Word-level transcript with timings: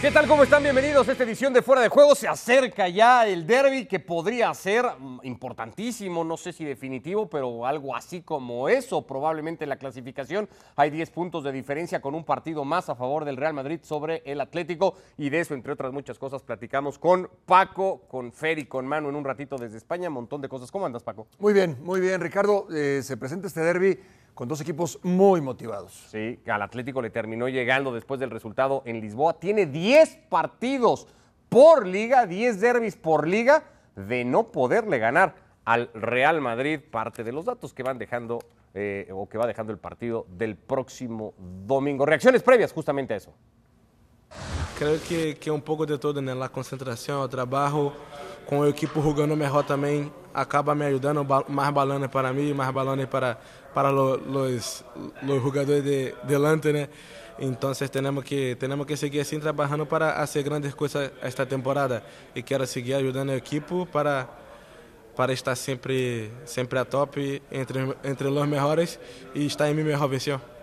¿Qué 0.00 0.12
tal? 0.12 0.28
¿Cómo 0.28 0.44
están? 0.44 0.62
Bienvenidos 0.62 1.08
a 1.08 1.10
esta 1.10 1.24
edición 1.24 1.52
de 1.52 1.60
Fuera 1.60 1.82
de 1.82 1.88
Juego. 1.88 2.14
Se 2.14 2.28
acerca 2.28 2.88
ya 2.88 3.26
el 3.26 3.44
derby 3.48 3.86
que 3.86 3.98
podría 3.98 4.54
ser 4.54 4.84
mm, 4.96 5.18
importantísimo, 5.24 6.22
no 6.22 6.36
sé 6.36 6.52
si 6.52 6.64
definitivo, 6.64 7.28
pero 7.28 7.66
algo 7.66 7.96
así 7.96 8.22
como 8.22 8.68
eso. 8.68 9.04
Probablemente 9.04 9.64
en 9.64 9.70
la 9.70 9.76
clasificación 9.76 10.48
hay 10.76 10.90
10 10.90 11.10
puntos 11.10 11.42
de 11.42 11.50
diferencia 11.50 12.00
con 12.00 12.14
un 12.14 12.22
partido 12.22 12.64
más 12.64 12.88
a 12.88 12.94
favor 12.94 13.24
del 13.24 13.36
Real 13.36 13.54
Madrid 13.54 13.80
sobre 13.82 14.22
el 14.24 14.40
Atlético. 14.40 14.94
Y 15.16 15.30
de 15.30 15.40
eso, 15.40 15.54
entre 15.54 15.72
otras 15.72 15.92
muchas 15.92 16.16
cosas, 16.16 16.44
platicamos 16.44 16.96
con 16.96 17.28
Paco, 17.44 18.02
con 18.06 18.30
Fer 18.32 18.60
y 18.60 18.66
con 18.66 18.86
Manu 18.86 19.08
en 19.08 19.16
un 19.16 19.24
ratito 19.24 19.56
desde 19.56 19.78
España. 19.78 20.06
Un 20.06 20.14
montón 20.14 20.40
de 20.40 20.48
cosas. 20.48 20.70
¿Cómo 20.70 20.86
andas, 20.86 21.02
Paco? 21.02 21.26
Muy 21.40 21.52
bien, 21.52 21.76
muy 21.82 22.00
bien. 22.00 22.20
Ricardo, 22.20 22.68
eh, 22.72 23.00
se 23.02 23.16
presenta 23.16 23.48
este 23.48 23.62
derby 23.62 23.98
con 24.38 24.46
dos 24.46 24.60
equipos 24.60 25.00
muy 25.02 25.40
motivados. 25.40 26.06
Sí, 26.12 26.38
al 26.46 26.62
Atlético 26.62 27.02
le 27.02 27.10
terminó 27.10 27.48
llegando 27.48 27.92
después 27.92 28.20
del 28.20 28.30
resultado 28.30 28.84
en 28.86 29.00
Lisboa. 29.00 29.40
Tiene 29.40 29.66
10 29.66 30.16
partidos 30.28 31.08
por 31.48 31.84
liga, 31.84 32.24
10 32.24 32.60
derbis 32.60 32.94
por 32.94 33.26
liga, 33.26 33.64
de 33.96 34.24
no 34.24 34.52
poderle 34.52 35.00
ganar 35.00 35.34
al 35.64 35.90
Real 35.92 36.40
Madrid. 36.40 36.78
Parte 36.88 37.24
de 37.24 37.32
los 37.32 37.46
datos 37.46 37.74
que 37.74 37.82
van 37.82 37.98
dejando 37.98 38.38
eh, 38.74 39.08
o 39.12 39.28
que 39.28 39.38
va 39.38 39.46
dejando 39.48 39.72
el 39.72 39.78
partido 39.78 40.24
del 40.28 40.54
próximo 40.54 41.34
domingo. 41.66 42.06
Reacciones 42.06 42.44
previas 42.44 42.72
justamente 42.72 43.14
a 43.14 43.16
eso. 43.16 43.34
Creo 44.78 45.00
que, 45.02 45.34
que 45.34 45.50
um 45.50 45.60
pouco 45.60 45.84
de 45.84 45.98
todo, 45.98 46.22
né? 46.22 46.32
A 46.40 46.48
concentração, 46.48 47.22
o 47.22 47.28
trabalho, 47.28 47.92
com 48.46 48.60
o 48.60 48.68
equipo 48.68 49.02
jogando 49.02 49.36
melhor 49.36 49.64
também, 49.64 50.12
acaba 50.40 50.74
me 50.74 50.84
ajudando, 50.86 51.26
mais 51.48 51.72
balones 51.72 52.08
para 52.08 52.32
mim, 52.32 52.52
mais 52.54 52.70
balones 52.70 53.06
para, 53.06 53.38
para 53.74 53.90
los 53.90 54.82
jugadores 55.42 55.84
de, 55.84 56.14
delante, 56.24 56.72
né? 56.72 56.88
Entonces 57.38 57.90
tenemos 57.90 58.24
que, 58.24 58.56
tenemos 58.56 58.86
que 58.86 58.96
seguir 58.96 59.20
assim 59.20 59.38
trabalhando 59.38 59.86
para 59.86 60.20
hacer 60.20 60.42
grandes 60.42 60.74
coisas 60.74 61.12
esta 61.22 61.46
temporada. 61.46 62.02
E 62.34 62.42
quero 62.42 62.66
seguir 62.66 62.94
ajudando 62.94 63.30
o 63.30 63.34
equipo 63.34 63.86
para, 63.86 64.28
para 65.14 65.32
estar 65.32 65.54
sempre, 65.54 66.30
sempre 66.44 66.78
a 66.78 66.84
top, 66.84 67.42
entre, 67.50 67.96
entre 68.02 68.28
os 68.28 68.48
melhores 68.48 68.98
e 69.34 69.46
estar 69.46 69.70
em 69.70 69.74
minha 69.74 69.86
melhor 69.86 70.08
versão. 70.08 70.57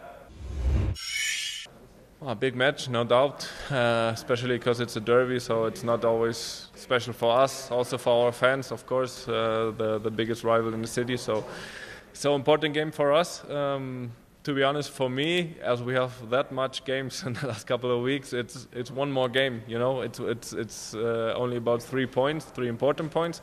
A 2.27 2.33
big 2.33 2.55
match, 2.55 2.89
no 2.89 3.03
doubt, 3.03 3.47
uh, 3.69 4.09
especially 4.11 4.57
because 4.57 4.79
it's 4.79 4.95
a 4.95 4.99
derby, 4.99 5.39
so 5.39 5.65
it's 5.65 5.83
not 5.83 6.03
always 6.03 6.69
special 6.73 7.13
for 7.13 7.37
us, 7.37 7.69
also 7.69 7.99
for 7.99 8.25
our 8.25 8.31
fans, 8.31 8.71
of 8.71 8.87
course, 8.87 9.27
uh, 9.27 9.71
the, 9.77 9.99
the 9.99 10.09
biggest 10.09 10.43
rival 10.43 10.73
in 10.73 10.81
the 10.81 10.87
city. 10.87 11.17
So, 11.17 11.45
so 12.13 12.33
important 12.33 12.73
game 12.73 12.91
for 12.91 13.13
us. 13.13 13.47
Um, 13.47 14.11
to 14.43 14.55
be 14.55 14.63
honest, 14.63 14.89
for 14.89 15.07
me, 15.07 15.55
as 15.61 15.83
we 15.83 15.93
have 15.93 16.31
that 16.31 16.51
much 16.51 16.83
games 16.83 17.23
in 17.27 17.33
the 17.33 17.45
last 17.45 17.67
couple 17.67 17.95
of 17.95 18.01
weeks, 18.01 18.33
it's 18.33 18.67
it's 18.73 18.89
one 18.89 19.11
more 19.11 19.29
game. 19.29 19.61
You 19.67 19.77
know, 19.77 20.01
it's 20.01 20.19
it's 20.19 20.51
it's 20.53 20.95
uh, 20.95 21.35
only 21.37 21.57
about 21.57 21.83
three 21.83 22.07
points, 22.07 22.45
three 22.45 22.69
important 22.69 23.11
points, 23.11 23.41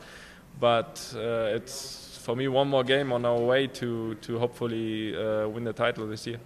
but 0.59 1.13
uh, 1.15 1.55
it's 1.55 2.19
for 2.21 2.35
me 2.35 2.49
one 2.49 2.67
more 2.67 2.83
game 2.83 3.13
on 3.13 3.23
our 3.23 3.39
way 3.39 3.67
to 3.67 4.15
to 4.15 4.39
hopefully 4.39 5.15
uh, 5.15 5.47
win 5.47 5.63
the 5.63 5.73
title 5.73 6.05
this 6.05 6.27
year. 6.27 6.39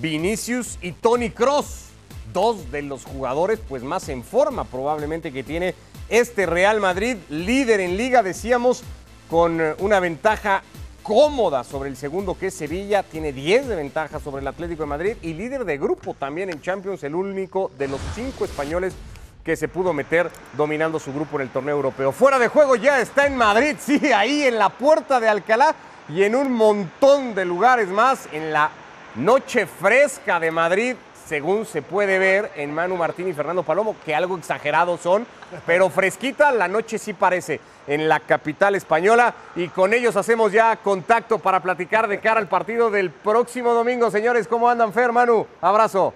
Vinicius 0.00 0.78
y 0.80 0.92
Tony 0.92 1.30
Cross, 1.30 1.86
dos 2.32 2.70
de 2.70 2.82
los 2.82 3.04
jugadores 3.04 3.58
pues 3.68 3.82
más 3.82 4.08
en 4.08 4.22
forma 4.22 4.64
probablemente 4.64 5.32
que 5.32 5.42
tiene 5.42 5.74
este 6.08 6.46
Real 6.46 6.80
Madrid, 6.80 7.16
líder 7.28 7.80
en 7.80 7.96
liga, 7.96 8.22
decíamos, 8.22 8.82
con 9.28 9.60
eh, 9.60 9.74
una 9.78 10.00
ventaja 10.00 10.62
cómoda 11.02 11.64
sobre 11.64 11.88
el 11.88 11.96
segundo 11.96 12.38
que 12.38 12.48
es 12.48 12.54
Sevilla, 12.54 13.02
tiene 13.02 13.32
10 13.32 13.68
de 13.68 13.76
ventaja 13.76 14.20
sobre 14.20 14.40
el 14.42 14.48
Atlético 14.48 14.82
de 14.82 14.88
Madrid 14.88 15.16
y 15.22 15.34
líder 15.34 15.64
de 15.64 15.78
grupo 15.78 16.14
también 16.14 16.50
en 16.50 16.60
Champions, 16.60 17.02
el 17.02 17.14
único 17.14 17.70
de 17.78 17.88
los 17.88 18.00
cinco 18.14 18.44
españoles 18.44 18.94
que 19.42 19.56
se 19.56 19.68
pudo 19.68 19.92
meter 19.92 20.30
dominando 20.56 20.98
su 20.98 21.12
grupo 21.12 21.36
en 21.36 21.42
el 21.42 21.48
torneo 21.50 21.76
europeo. 21.76 22.12
Fuera 22.12 22.38
de 22.38 22.48
juego 22.48 22.76
ya 22.76 23.00
está 23.00 23.26
en 23.26 23.36
Madrid, 23.36 23.76
sí, 23.80 24.12
ahí 24.12 24.42
en 24.42 24.58
la 24.58 24.68
puerta 24.68 25.18
de 25.18 25.28
Alcalá 25.28 25.74
y 26.08 26.22
en 26.22 26.34
un 26.34 26.52
montón 26.52 27.34
de 27.34 27.44
lugares 27.44 27.88
más 27.88 28.28
en 28.32 28.52
la 28.52 28.70
noche 29.18 29.66
fresca 29.66 30.38
de 30.38 30.50
Madrid, 30.50 30.94
según 31.26 31.66
se 31.66 31.82
puede 31.82 32.18
ver 32.18 32.52
en 32.56 32.72
Manu 32.72 32.96
Martín 32.96 33.28
y 33.28 33.32
Fernando 33.32 33.62
Palomo, 33.62 33.96
que 34.04 34.14
algo 34.14 34.38
exagerados 34.38 35.00
son, 35.00 35.26
pero 35.66 35.90
fresquita 35.90 36.52
la 36.52 36.68
noche 36.68 36.98
sí 36.98 37.12
parece 37.12 37.60
en 37.86 38.08
la 38.08 38.20
capital 38.20 38.76
española 38.76 39.34
y 39.56 39.68
con 39.68 39.92
ellos 39.92 40.16
hacemos 40.16 40.52
ya 40.52 40.76
contacto 40.76 41.38
para 41.38 41.60
platicar 41.60 42.06
de 42.06 42.20
cara 42.20 42.40
al 42.40 42.48
partido 42.48 42.90
del 42.90 43.10
próximo 43.10 43.74
domingo. 43.74 44.10
Señores, 44.10 44.46
¿cómo 44.46 44.70
andan, 44.70 44.92
Fer, 44.92 45.12
Manu? 45.12 45.46
Abrazo. 45.60 46.14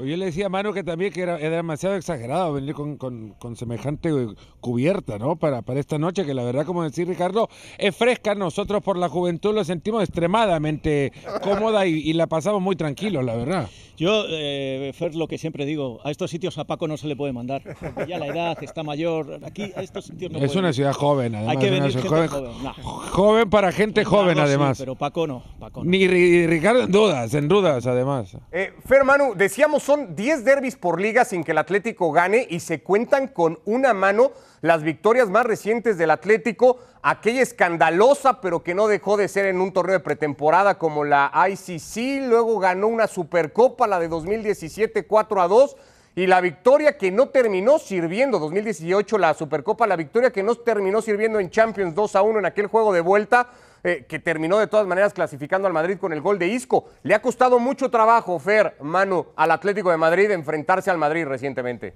Pues 0.00 0.10
yo 0.10 0.16
le 0.16 0.24
decía 0.26 0.46
a 0.46 0.48
Manu 0.48 0.72
que 0.72 0.82
también 0.82 1.12
que 1.12 1.20
era, 1.20 1.38
era 1.38 1.56
demasiado 1.56 1.94
exagerado 1.94 2.54
venir 2.54 2.74
con, 2.74 2.96
con- 2.96 3.34
con 3.38 3.54
semejante 3.54 4.08
eh, 4.08 4.28
cubierta, 4.60 5.18
¿no? 5.18 5.36
Para, 5.36 5.60
para 5.60 5.78
esta 5.78 5.98
noche, 5.98 6.24
que 6.24 6.32
la 6.32 6.42
verdad, 6.42 6.64
como 6.64 6.82
decía 6.82 7.04
Ricardo, 7.04 7.48
es 7.76 7.94
fresca. 7.94 8.34
Nosotros 8.34 8.82
por 8.82 8.96
la 8.96 9.08
juventud 9.10 9.54
lo 9.54 9.62
sentimos 9.62 10.02
extremadamente 10.02 11.12
cómoda 11.42 11.86
y, 11.86 11.96
y 11.98 12.12
la 12.14 12.26
pasamos 12.26 12.62
muy 12.62 12.76
tranquilos, 12.76 13.24
la 13.24 13.36
verdad. 13.36 13.68
Yo, 13.98 14.24
eh, 14.30 14.92
Fer, 14.94 15.14
lo 15.14 15.28
que 15.28 15.36
siempre 15.36 15.66
digo, 15.66 16.00
a 16.02 16.10
estos 16.10 16.30
sitios 16.30 16.56
a 16.56 16.64
Paco 16.64 16.88
no 16.88 16.96
se 16.96 17.06
le 17.06 17.16
puede 17.16 17.34
mandar. 17.34 17.62
Porque 17.78 18.06
ya 18.08 18.18
la 18.18 18.28
edad 18.28 18.56
está 18.62 18.82
mayor. 18.82 19.40
Aquí 19.44 19.70
a 19.76 19.82
estos 19.82 20.06
sitios 20.06 20.32
no 20.32 20.38
es 20.38 20.46
puede 20.46 20.58
una 20.60 20.68
ir. 20.68 20.74
ciudad 20.74 20.94
joven, 20.94 21.34
además. 21.34 21.52
Hay 21.56 21.62
que 21.62 21.70
venir 21.70 21.92
gente 21.92 22.08
joven, 22.08 22.28
joven. 22.28 22.50
Nah. 22.64 22.72
joven 22.72 23.50
para 23.50 23.70
gente 23.72 24.04
joven, 24.04 24.28
Carlos 24.28 24.44
sí, 24.44 24.48
además. 24.54 24.78
pero 24.78 24.94
Paco 24.94 25.26
no. 25.26 25.42
Paco 25.58 25.84
no. 25.84 25.90
Ni 25.90 26.06
Ri- 26.06 26.46
Ricardo 26.48 26.84
en 26.84 26.90
dudas, 26.92 27.34
en 27.34 27.48
dudas, 27.48 27.86
además. 27.86 28.34
Eh, 28.52 28.72
Fer, 28.86 29.04
Manu, 29.04 29.34
decíamos 29.36 29.89
son 29.90 30.14
10 30.14 30.44
derbis 30.44 30.76
por 30.76 31.00
liga 31.00 31.24
sin 31.24 31.42
que 31.42 31.50
el 31.50 31.58
Atlético 31.58 32.12
gane 32.12 32.46
y 32.48 32.60
se 32.60 32.80
cuentan 32.80 33.26
con 33.26 33.58
una 33.64 33.92
mano 33.92 34.30
las 34.60 34.84
victorias 34.84 35.28
más 35.28 35.44
recientes 35.44 35.98
del 35.98 36.12
Atlético, 36.12 36.78
aquella 37.02 37.42
escandalosa 37.42 38.40
pero 38.40 38.62
que 38.62 38.72
no 38.72 38.86
dejó 38.86 39.16
de 39.16 39.26
ser 39.26 39.46
en 39.46 39.60
un 39.60 39.72
torneo 39.72 39.94
de 39.94 40.04
pretemporada 40.04 40.78
como 40.78 41.02
la 41.02 41.32
ICC, 41.34 42.28
luego 42.28 42.60
ganó 42.60 42.86
una 42.86 43.08
Supercopa, 43.08 43.88
la 43.88 43.98
de 43.98 44.06
2017 44.06 45.06
4 45.06 45.42
a 45.42 45.48
2 45.48 45.76
y 46.14 46.28
la 46.28 46.40
victoria 46.40 46.96
que 46.96 47.10
no 47.10 47.30
terminó 47.30 47.80
sirviendo, 47.80 48.38
2018 48.38 49.18
la 49.18 49.34
Supercopa, 49.34 49.88
la 49.88 49.96
victoria 49.96 50.30
que 50.30 50.44
no 50.44 50.54
terminó 50.54 51.02
sirviendo 51.02 51.40
en 51.40 51.50
Champions 51.50 51.96
2 51.96 52.14
a 52.14 52.22
1 52.22 52.38
en 52.38 52.46
aquel 52.46 52.68
juego 52.68 52.92
de 52.92 53.00
vuelta, 53.00 53.48
eh, 53.82 54.04
que 54.08 54.18
terminó 54.18 54.58
de 54.58 54.66
todas 54.66 54.86
maneras 54.86 55.12
clasificando 55.14 55.66
al 55.66 55.72
Madrid 55.72 55.98
con 55.98 56.12
el 56.12 56.20
gol 56.20 56.38
de 56.38 56.48
Isco. 56.48 56.86
Le 57.02 57.14
ha 57.14 57.22
costado 57.22 57.58
mucho 57.58 57.90
trabajo, 57.90 58.38
Fer, 58.38 58.76
Manu, 58.80 59.26
al 59.36 59.50
Atlético 59.50 59.90
de 59.90 59.96
Madrid 59.96 60.30
enfrentarse 60.30 60.90
al 60.90 60.98
Madrid 60.98 61.24
recientemente. 61.26 61.94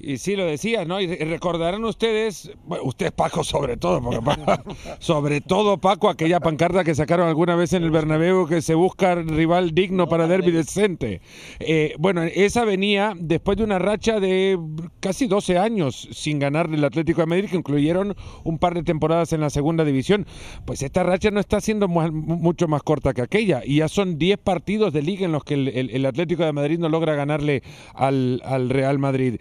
Y 0.00 0.18
sí 0.18 0.36
lo 0.36 0.44
decía, 0.44 0.84
¿no? 0.84 1.00
Y 1.00 1.06
recordarán 1.06 1.84
ustedes, 1.84 2.50
bueno, 2.64 2.84
usted 2.84 3.12
Paco 3.12 3.44
sobre 3.44 3.76
todo, 3.76 4.00
porque 4.02 4.20
Pa- 4.20 4.62
sobre 4.98 5.40
todo 5.40 5.78
Paco, 5.78 6.08
aquella 6.08 6.40
pancarta 6.40 6.82
que 6.84 6.94
sacaron 6.94 7.28
alguna 7.28 7.54
vez 7.56 7.72
en 7.72 7.82
el 7.84 7.90
Bernabéu 7.90 8.46
que 8.46 8.62
se 8.62 8.74
busca 8.74 9.14
rival 9.14 9.72
digno 9.74 10.08
para 10.08 10.26
derbi 10.26 10.50
decente. 10.50 11.20
Eh, 11.60 11.94
bueno, 11.98 12.22
esa 12.22 12.64
venía 12.64 13.14
después 13.18 13.58
de 13.58 13.64
una 13.64 13.78
racha 13.78 14.18
de 14.20 14.58
casi 15.00 15.26
12 15.26 15.58
años 15.58 16.08
sin 16.12 16.38
ganarle 16.38 16.76
el 16.76 16.84
Atlético 16.84 17.20
de 17.20 17.26
Madrid, 17.26 17.50
que 17.50 17.56
incluyeron 17.56 18.16
un 18.44 18.58
par 18.58 18.74
de 18.74 18.82
temporadas 18.82 19.32
en 19.32 19.40
la 19.40 19.50
segunda 19.50 19.84
división. 19.84 20.26
Pues 20.64 20.82
esta 20.82 21.02
racha 21.02 21.30
no 21.30 21.40
está 21.40 21.60
siendo 21.60 21.86
mu- 21.88 22.10
mucho 22.10 22.66
más 22.68 22.82
corta 22.82 23.12
que 23.14 23.22
aquella, 23.22 23.62
y 23.64 23.76
ya 23.76 23.88
son 23.88 24.18
10 24.18 24.38
partidos 24.38 24.92
de 24.92 25.02
liga 25.02 25.24
en 25.26 25.32
los 25.32 25.44
que 25.44 25.54
el, 25.54 25.68
el- 25.68 25.90
el 25.90 26.06
Atlético 26.06 26.44
de 26.44 26.52
Madrid 26.52 26.78
no 26.78 26.88
logra 26.88 27.14
ganarle 27.14 27.62
al, 27.94 28.40
al 28.44 28.70
Real 28.70 28.98
Madrid 28.98 29.36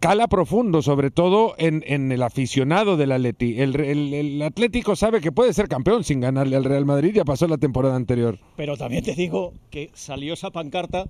cala 0.00 0.28
profundo, 0.28 0.82
sobre 0.82 1.10
todo 1.10 1.54
en, 1.58 1.82
en 1.86 2.12
el 2.12 2.22
aficionado 2.22 2.96
del 2.96 3.12
Atleti. 3.12 3.60
El, 3.60 3.78
el- 3.80 4.14
el 4.14 4.42
Atlético 4.42 4.96
sabe 4.96 5.20
que 5.20 5.32
puede 5.32 5.52
ser 5.52 5.68
campeón 5.68 6.04
sin 6.04 6.20
ganarle 6.20 6.56
al 6.56 6.64
Real 6.64 6.84
Madrid, 6.84 7.12
ya 7.14 7.24
pasó 7.24 7.46
la 7.48 7.58
temporada 7.58 7.96
anterior. 7.96 8.38
Pero 8.56 8.76
también 8.76 9.04
te 9.04 9.14
digo 9.14 9.52
que 9.70 9.90
salió 9.94 10.34
esa 10.34 10.50
pancarta 10.50 11.06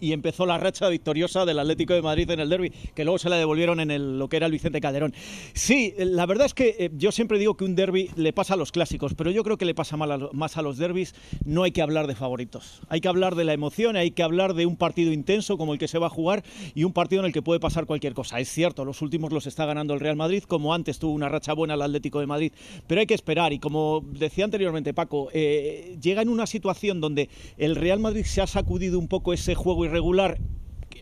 y 0.00 0.12
empezó 0.12 0.46
la 0.46 0.58
racha 0.58 0.88
victoriosa 0.88 1.44
del 1.44 1.58
Atlético 1.58 1.94
de 1.94 2.02
Madrid 2.02 2.30
en 2.30 2.40
el 2.40 2.48
derby, 2.48 2.70
que 2.94 3.04
luego 3.04 3.18
se 3.18 3.28
la 3.28 3.36
devolvieron 3.36 3.80
en 3.80 3.90
el, 3.90 4.18
lo 4.18 4.28
que 4.28 4.36
era 4.36 4.46
el 4.46 4.52
Vicente 4.52 4.80
Calderón. 4.80 5.14
Sí, 5.54 5.94
la 5.98 6.26
verdad 6.26 6.46
es 6.46 6.54
que 6.54 6.76
eh, 6.78 6.90
yo 6.94 7.12
siempre 7.12 7.38
digo 7.38 7.56
que 7.56 7.64
un 7.64 7.74
derby 7.74 8.10
le 8.16 8.32
pasa 8.32 8.54
a 8.54 8.56
los 8.56 8.72
clásicos, 8.72 9.14
pero 9.14 9.30
yo 9.30 9.42
creo 9.44 9.56
que 9.56 9.64
le 9.64 9.74
pasa 9.74 9.96
mal 9.96 10.12
a 10.12 10.16
más 10.32 10.56
a 10.56 10.62
los 10.62 10.78
derbis. 10.78 11.14
No 11.44 11.62
hay 11.62 11.72
que 11.72 11.82
hablar 11.82 12.06
de 12.06 12.14
favoritos. 12.14 12.80
Hay 12.88 13.00
que 13.00 13.08
hablar 13.08 13.34
de 13.34 13.44
la 13.44 13.52
emoción, 13.52 13.96
hay 13.96 14.10
que 14.10 14.22
hablar 14.22 14.54
de 14.54 14.66
un 14.66 14.76
partido 14.76 15.12
intenso 15.12 15.56
como 15.56 15.72
el 15.72 15.78
que 15.78 15.88
se 15.88 15.98
va 15.98 16.06
a 16.06 16.10
jugar 16.10 16.44
y 16.74 16.84
un 16.84 16.92
partido 16.92 17.20
en 17.20 17.26
el 17.26 17.32
que 17.32 17.42
puede 17.42 17.60
pasar 17.60 17.86
cualquier 17.86 18.14
cosa. 18.14 18.38
Es 18.40 18.48
cierto, 18.48 18.84
los 18.84 19.02
últimos 19.02 19.32
los 19.32 19.46
está 19.46 19.66
ganando 19.66 19.94
el 19.94 20.00
Real 20.00 20.16
Madrid, 20.16 20.42
como 20.44 20.74
antes 20.74 20.98
tuvo 20.98 21.12
una 21.12 21.28
racha 21.28 21.52
buena 21.52 21.74
el 21.74 21.82
Atlético 21.82 22.20
de 22.20 22.26
Madrid, 22.26 22.52
pero 22.86 23.00
hay 23.00 23.06
que 23.06 23.14
esperar. 23.14 23.52
Y 23.52 23.58
como 23.58 24.04
decía 24.06 24.44
anteriormente 24.44 24.94
Paco, 24.94 25.28
eh, 25.32 25.96
llega 26.00 26.22
en 26.22 26.28
una 26.28 26.46
situación 26.46 27.00
donde 27.00 27.28
el 27.56 27.76
Real 27.76 28.00
Madrid 28.00 28.24
se 28.24 28.42
ha 28.42 28.46
sacudido 28.46 28.98
un 28.98 29.08
poco 29.08 29.32
ese 29.32 29.54
juego 29.54 29.85
irregular 29.86 30.38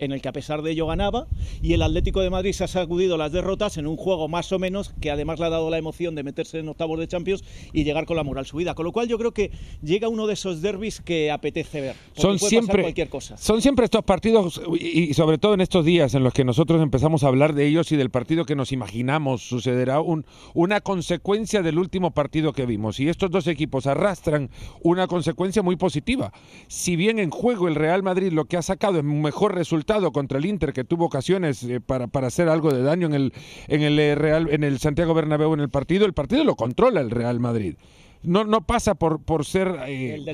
en 0.01 0.13
el 0.13 0.21
que 0.21 0.29
a 0.29 0.33
pesar 0.33 0.63
de 0.63 0.73
ello 0.73 0.87
ganaba, 0.87 1.27
y 1.63 1.73
el 1.73 1.83
Atlético 1.83 2.21
de 2.21 2.31
Madrid 2.31 2.53
se 2.53 2.65
ha 2.65 2.69
sacudido 2.69 3.17
las 3.17 3.33
derrotas 3.33 3.77
en 3.77 3.87
un 3.87 3.97
juego 3.97 4.29
más 4.29 4.53
o 4.53 4.59
menos 4.59 4.95
que 5.01 5.11
además 5.11 5.39
le 5.39 5.47
ha 5.47 5.51
dado 5.51 5.71
la 5.71 5.79
emoción 5.79 6.15
de 6.15 6.23
meterse 6.23 6.59
en 6.59 6.69
octavos 6.69 6.99
de 6.99 7.09
Champions 7.09 7.45
y 7.73 7.85
llegar 7.85 8.07
con 8.07 8.17
la 8.17 8.23
moral 8.23 8.47
subida. 8.47 8.75
Con 8.75 8.85
lo 8.85 8.93
cual 8.93 9.09
yo 9.09 9.19
creo 9.19 9.33
que 9.33 9.51
llega 9.83 10.09
uno 10.09 10.27
de 10.27 10.35
esos 10.35 10.63
derbis 10.63 11.01
que 11.01 11.31
apetece 11.31 11.81
ver. 11.81 11.97
Son 12.17 12.39
siempre, 12.39 12.83
cualquier 12.83 13.09
cosa. 13.09 13.37
son 13.37 13.63
siempre 13.63 13.85
estos 13.85 14.05
partidos, 14.05 14.61
y 14.79 15.15
sobre 15.15 15.39
todo 15.39 15.55
en 15.55 15.61
estos 15.61 15.85
días 15.85 16.15
en 16.15 16.25
los 16.25 16.33
que 16.33 16.45
nosotros 16.45 16.83
empezamos 16.83 17.25
a 17.25 17.29
hablar 17.29 17.55
de 17.55 17.67
ellos 17.67 17.93
y 17.93 17.97
del 17.97 18.11
partido 18.11 18.45
que 18.45 18.57
nos 18.57 18.73
imaginamos 18.73 19.43
sucederá, 19.43 20.01
un, 20.01 20.25
una 20.55 20.81
consecuencia 20.81 21.63
del 21.63 21.79
último 21.79 22.13
partido 22.13 22.53
que 22.53 22.67
vimos. 22.67 23.01
Y 23.01 23.09
estos 23.09 23.31
dos 23.31 23.47
equipos 23.47 23.87
arrastran 23.87 24.51
una 24.83 25.07
consecuencia 25.07 25.63
muy 25.63 25.77
positiva. 25.77 26.33
Si 26.69 26.97
bien 26.97 27.19
en 27.19 27.31
juego 27.31 27.69
el 27.69 27.75
Real 27.75 28.03
Madrid 28.03 28.33
lo 28.33 28.47
que 28.47 28.57
ha 28.57 28.63
sacado 28.63 28.99
es 28.99 29.05
un 29.05 29.23
mejor 29.23 29.55
resultado 29.55 29.84
contra 30.13 30.39
el 30.39 30.47
Inter, 30.47 30.73
que 30.73 30.85
tuvo 30.85 31.07
ocasiones 31.07 31.63
eh, 31.65 31.81
para, 31.81 32.07
para, 32.07 32.27
hacer 32.27 32.49
algo 32.49 32.71
de 32.71 32.83
daño 32.83 33.07
en 33.07 33.15
el, 33.15 33.33
en 33.69 33.83
el 33.83 33.99
eh, 33.99 34.15
Real, 34.15 34.49
en 34.51 34.65
el 34.65 34.79
Santiago 34.79 35.15
Bernabéu 35.15 35.55
en 35.55 35.61
el 35.61 35.71
partido, 35.71 36.07
el 36.07 36.15
partido 36.15 36.45
lo 36.45 36.57
controla 36.57 37.01
el 37.01 37.11
Real 37.11 37.41
Madrid 37.41 37.77
no, 38.25 38.45
no 38.45 38.63
pasa 38.63 38.95
por, 38.95 39.23
por 39.23 39.45
ser 39.45 39.81
eh, 39.87 40.25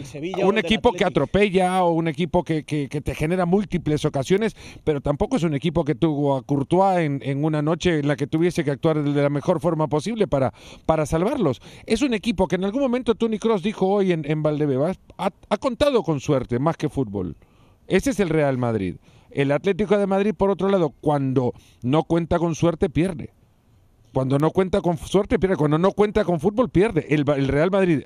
un 0.45 0.59
equipo 0.59 0.93
que 0.93 1.05
atropella 1.05 1.85
o 1.85 1.93
un 1.93 2.09
equipo 2.09 2.45
que, 2.45 2.65
que, 2.65 2.89
te 2.89 3.15
genera 3.15 3.47
múltiples 3.47 4.05
ocasiones, 4.05 4.57
pero 4.85 5.01
tampoco 5.01 5.37
es 5.37 5.43
un 5.43 5.55
equipo 5.55 5.85
que 5.85 5.95
tuvo 5.95 6.37
a 6.37 6.43
Courtois 6.43 7.01
en, 7.01 7.21
en, 7.23 7.45
una 7.45 7.63
noche 7.63 7.99
en 7.99 8.09
la 8.09 8.17
que 8.17 8.27
tuviese 8.27 8.65
que 8.65 8.71
actuar 8.71 9.03
de 9.03 9.23
la 9.23 9.31
mejor 9.31 9.61
forma 9.61 9.89
posible 9.89 10.27
para, 10.29 10.53
para 10.87 11.07
salvarlos. 11.07 11.61
Es 11.87 12.03
un 12.03 12.15
equipo 12.15 12.47
que 12.47 12.57
en 12.57 12.65
algún 12.65 12.83
momento 12.83 13.15
Tony 13.15 13.39
Cross 13.39 13.63
dijo 13.63 13.87
hoy 13.87 14.13
en, 14.13 14.25
en 14.31 14.43
Valdebebas, 14.43 14.99
ha, 15.19 15.31
ha 15.49 15.57
contado 15.57 16.03
con 16.03 16.21
suerte 16.21 16.59
más 16.59 16.77
que 16.77 16.89
fútbol. 16.89 17.37
Ese 17.89 18.11
es 18.11 18.21
el 18.21 18.29
Real 18.29 18.57
Madrid. 18.57 18.97
El 19.31 19.53
Atlético 19.53 19.97
de 19.97 20.07
Madrid, 20.07 20.35
por 20.37 20.51
otro 20.51 20.69
lado, 20.69 20.93
cuando 21.01 21.53
no 21.83 22.05
cuenta 22.05 22.39
con 22.39 22.55
suerte, 22.55 22.91
pierde. 22.91 23.31
Cuando 24.13 24.39
no 24.39 24.51
cuenta 24.51 24.81
con 24.81 24.99
suerte, 24.99 25.39
pierde. 25.39 25.57
Cuando 25.57 25.79
no 25.79 25.93
cuenta 25.93 26.25
con 26.25 26.41
fútbol, 26.41 26.69
pierde. 26.69 27.07
El, 27.11 27.25
el 27.37 27.49
Real 27.49 27.71
Madrid 27.71 28.03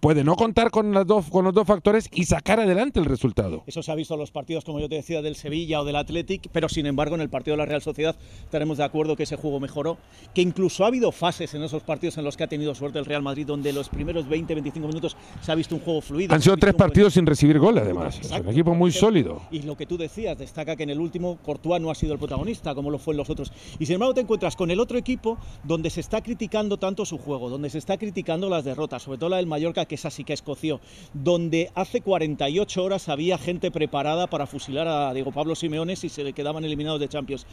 puede 0.00 0.24
no 0.24 0.34
contar 0.34 0.70
con, 0.70 0.92
las 0.92 1.06
dos, 1.06 1.26
con 1.30 1.44
los 1.44 1.54
dos 1.54 1.66
factores 1.66 2.08
y 2.12 2.24
sacar 2.24 2.58
adelante 2.58 2.98
el 2.98 3.06
resultado. 3.06 3.62
Eso 3.66 3.82
se 3.82 3.92
ha 3.92 3.94
visto 3.94 4.14
en 4.14 4.20
los 4.20 4.30
partidos, 4.30 4.64
como 4.64 4.80
yo 4.80 4.88
te 4.88 4.96
decía, 4.96 5.22
del 5.22 5.36
Sevilla 5.36 5.80
o 5.80 5.84
del 5.84 5.96
Athletic, 5.96 6.48
pero 6.52 6.68
sin 6.68 6.86
embargo 6.86 7.14
en 7.14 7.20
el 7.20 7.28
partido 7.28 7.54
de 7.54 7.58
la 7.58 7.66
Real 7.66 7.82
Sociedad 7.82 8.16
estaremos 8.42 8.78
de 8.78 8.84
acuerdo 8.84 9.14
que 9.16 9.24
ese 9.24 9.36
juego 9.36 9.60
mejoró, 9.60 9.98
que 10.34 10.42
incluso 10.42 10.84
ha 10.84 10.88
habido 10.88 11.12
fases 11.12 11.54
en 11.54 11.62
esos 11.62 11.82
partidos 11.82 12.18
en 12.18 12.24
los 12.24 12.36
que 12.36 12.44
ha 12.44 12.48
tenido 12.48 12.74
suerte 12.74 12.98
el 12.98 13.04
Real 13.04 13.22
Madrid, 13.22 13.46
donde 13.46 13.72
los 13.72 13.88
primeros 13.88 14.26
20-25 14.26 14.80
minutos 14.80 15.16
se 15.42 15.52
ha 15.52 15.54
visto 15.54 15.74
un 15.74 15.82
juego 15.82 16.00
fluido. 16.00 16.34
Han 16.34 16.42
sido 16.42 16.56
tres 16.56 16.74
partidos 16.74 17.14
sin 17.14 17.26
recibir 17.26 17.58
gol, 17.58 17.78
además. 17.78 18.18
es 18.20 18.30
un 18.30 18.48
equipo 18.48 18.74
muy 18.74 18.92
sólido. 18.92 19.42
Y 19.50 19.62
lo 19.62 19.76
que 19.76 19.86
tú 19.86 19.98
decías, 19.98 20.38
destaca 20.38 20.76
que 20.76 20.84
en 20.84 20.90
el 20.90 21.00
último 21.00 21.38
Courtois 21.44 21.80
no 21.80 21.90
ha 21.90 21.94
sido 21.94 22.14
el 22.14 22.18
protagonista, 22.18 22.74
como 22.74 22.90
lo 22.90 22.98
fue 22.98 23.14
en 23.14 23.18
los 23.18 23.30
otros. 23.30 23.52
Y 23.78 23.86
sin 23.86 23.94
embargo 23.94 24.14
te 24.14 24.20
encuentras 24.22 24.56
con 24.56 24.70
el 24.70 24.80
otro 24.80 24.98
equipo 24.98 25.38
donde 25.64 25.90
se 25.90 26.00
está 26.00 26.22
criticando 26.22 26.78
tanto 26.78 27.04
su 27.04 27.18
juego, 27.18 27.50
donde 27.50 27.70
se 27.70 27.78
está 27.78 27.98
criticando 27.98 28.48
las 28.48 28.64
derrotas, 28.64 29.02
sobre 29.02 29.18
todo 29.18 29.30
la 29.30 29.36
del 29.36 29.46
Mallorca, 29.46 29.84
que 29.90 29.96
es 29.96 30.06
así 30.06 30.22
que 30.22 30.32
escoció 30.32 30.80
donde 31.14 31.72
hace 31.74 32.00
48 32.00 32.84
horas 32.84 33.08
había 33.08 33.38
gente 33.38 33.72
preparada 33.72 34.28
para 34.28 34.46
fusilar 34.46 34.86
a 34.86 35.12
Diego 35.12 35.32
Pablo 35.32 35.56
Simeone 35.56 35.96
si 35.96 36.08
se 36.08 36.22
le 36.22 36.32
quedaban 36.32 36.64
eliminados 36.64 37.00
de 37.00 37.08
Champions. 37.08 37.44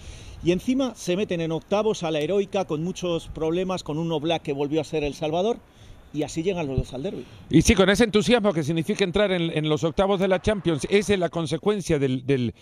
Y 0.44 0.52
encima 0.52 0.94
se 0.94 1.18
meten 1.18 1.42
en 1.42 1.52
octavos 1.52 2.04
a 2.04 2.12
la 2.12 2.20
heroica 2.20 2.66
con 2.66 2.84
muchos 2.84 3.28
problemas, 3.30 3.82
con 3.82 3.98
un 3.98 4.08
Black 4.22 4.44
que 4.44 4.54
volvió 4.54 4.82
a 4.82 4.84
ser 4.84 5.04
El 5.04 5.16
Salvador 5.16 5.58
y 6.14 6.24
así 6.24 6.44
llegan 6.44 6.68
los 6.68 6.78
dos 6.78 6.94
al 6.94 7.04
derby. 7.04 7.26
Y 7.50 7.64
sí, 7.64 7.74
con 7.74 7.90
ese 7.90 8.04
entusiasmo 8.04 8.54
que 8.54 8.64
significa 8.64 9.04
entrar 9.04 9.32
en, 9.32 9.70
los 9.70 9.84
octavos 9.84 10.20
de 10.20 10.28
la 10.28 10.42
Champions, 10.42 10.88
esa 10.90 11.14
es 11.14 11.20
la 11.20 11.30
consecuencia 11.30 12.00
del, 12.00 12.26
del, 12.26 12.54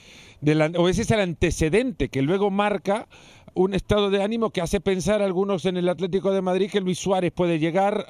o 0.78 0.90
ese 0.90 1.02
es 1.02 1.12
el 1.12 1.20
antecedente 1.20 2.10
que 2.10 2.22
luego 2.22 2.50
marca 2.50 3.08
un 3.56 3.74
estado 3.74 4.10
de 4.10 4.22
ánimo 4.22 4.52
que 4.52 4.62
hace 4.62 4.82
pensar 4.82 5.22
a 5.22 5.26
algunos 5.26 5.66
en 5.66 5.78
el 5.78 5.88
Atlético 5.88 6.32
de 6.32 6.42
Madrid 6.42 6.70
que 6.70 6.82
Luis 6.82 7.00
Suárez 7.00 7.32
puede 7.32 7.58
llegar. 7.58 8.06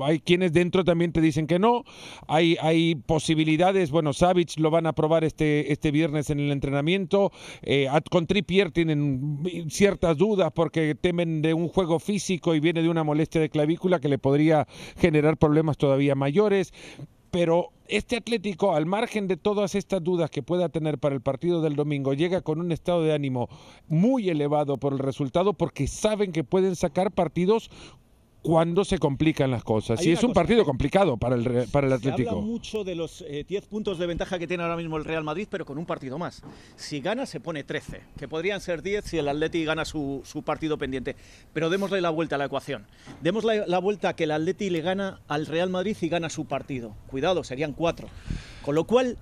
Hay 0.00 0.18
quienes 0.18 0.52
dentro 0.52 0.84
también 0.84 1.12
te 1.12 1.20
dicen 1.20 1.46
que 1.46 1.60
no. 1.60 1.84
Hay, 2.26 2.56
hay 2.60 2.96
posibilidades. 2.96 3.92
Bueno, 3.92 4.12
Savic 4.12 4.58
lo 4.58 4.70
van 4.70 4.86
a 4.86 4.92
probar 4.92 5.22
este, 5.22 5.72
este 5.72 5.92
viernes 5.92 6.30
en 6.30 6.40
el 6.40 6.50
entrenamiento. 6.50 7.30
Eh, 7.62 7.88
con 8.10 8.26
Trippier 8.26 8.72
tienen 8.72 9.38
ciertas 9.68 10.18
dudas 10.18 10.50
porque 10.52 10.96
temen 10.96 11.42
de 11.42 11.54
un 11.54 11.68
juego 11.68 12.00
físico 12.00 12.54
y 12.54 12.60
viene 12.60 12.82
de 12.82 12.88
una 12.88 13.04
molestia 13.04 13.40
de 13.40 13.48
clavícula 13.48 14.00
que 14.00 14.08
le 14.08 14.18
podría 14.18 14.66
generar 14.96 15.36
problemas 15.36 15.78
todavía 15.78 16.16
mayores 16.16 16.72
pero 17.36 17.68
este 17.86 18.16
Atlético, 18.16 18.74
al 18.74 18.86
margen 18.86 19.28
de 19.28 19.36
todas 19.36 19.74
estas 19.74 20.02
dudas 20.02 20.30
que 20.30 20.42
pueda 20.42 20.70
tener 20.70 20.96
para 20.96 21.14
el 21.14 21.20
partido 21.20 21.60
del 21.60 21.76
domingo, 21.76 22.14
llega 22.14 22.40
con 22.40 22.60
un 22.60 22.72
estado 22.72 23.02
de 23.02 23.12
ánimo 23.12 23.50
muy 23.88 24.30
elevado 24.30 24.78
por 24.78 24.94
el 24.94 24.98
resultado 25.00 25.52
porque 25.52 25.86
saben 25.86 26.32
que 26.32 26.44
pueden 26.44 26.76
sacar 26.76 27.12
partidos 27.12 27.70
cuando 28.46 28.84
se 28.84 28.98
complican 28.98 29.50
las 29.50 29.64
cosas. 29.64 30.04
y 30.06 30.12
es 30.12 30.22
un 30.22 30.32
partido 30.32 30.64
complicado 30.64 31.16
para 31.16 31.34
el, 31.34 31.68
para 31.70 31.88
el 31.88 31.92
Atlético. 31.92 32.30
Se 32.30 32.36
habla 32.36 32.46
mucho 32.46 32.84
de 32.84 32.94
los 32.94 33.24
10 33.28 33.50
eh, 33.50 33.66
puntos 33.68 33.98
de 33.98 34.06
ventaja 34.06 34.38
que 34.38 34.46
tiene 34.46 34.62
ahora 34.62 34.76
mismo 34.76 34.96
el 34.96 35.04
Real 35.04 35.24
Madrid, 35.24 35.48
pero 35.50 35.64
con 35.64 35.78
un 35.78 35.84
partido 35.84 36.16
más. 36.16 36.42
Si 36.76 37.00
gana, 37.00 37.26
se 37.26 37.40
pone 37.40 37.64
13, 37.64 38.02
que 38.16 38.28
podrían 38.28 38.60
ser 38.60 38.82
10 38.82 39.04
si 39.04 39.18
el 39.18 39.28
Atlético 39.28 39.66
gana 39.66 39.84
su, 39.84 40.22
su, 40.24 40.44
partido 40.44 40.78
pendiente. 40.78 41.16
Pero 41.52 41.70
démosle 41.70 42.00
la 42.00 42.10
vuelta 42.10 42.36
a 42.36 42.38
la 42.38 42.44
ecuación. 42.44 42.86
Démosle 43.20 43.66
la 43.66 43.78
vuelta 43.80 44.10
a 44.10 44.16
que 44.16 44.24
el 44.24 44.30
Atlético 44.30 44.72
le 44.72 44.80
gana 44.80 45.20
al 45.26 45.46
Real 45.46 45.70
Madrid 45.70 45.96
y 46.00 46.08
gana 46.08 46.30
su 46.30 46.44
partido. 46.44 46.94
Cuidado, 47.08 47.42
serían 47.42 47.72
4. 47.72 48.08
Con 48.62 48.74
lo 48.74 48.84
cual, 48.84 49.18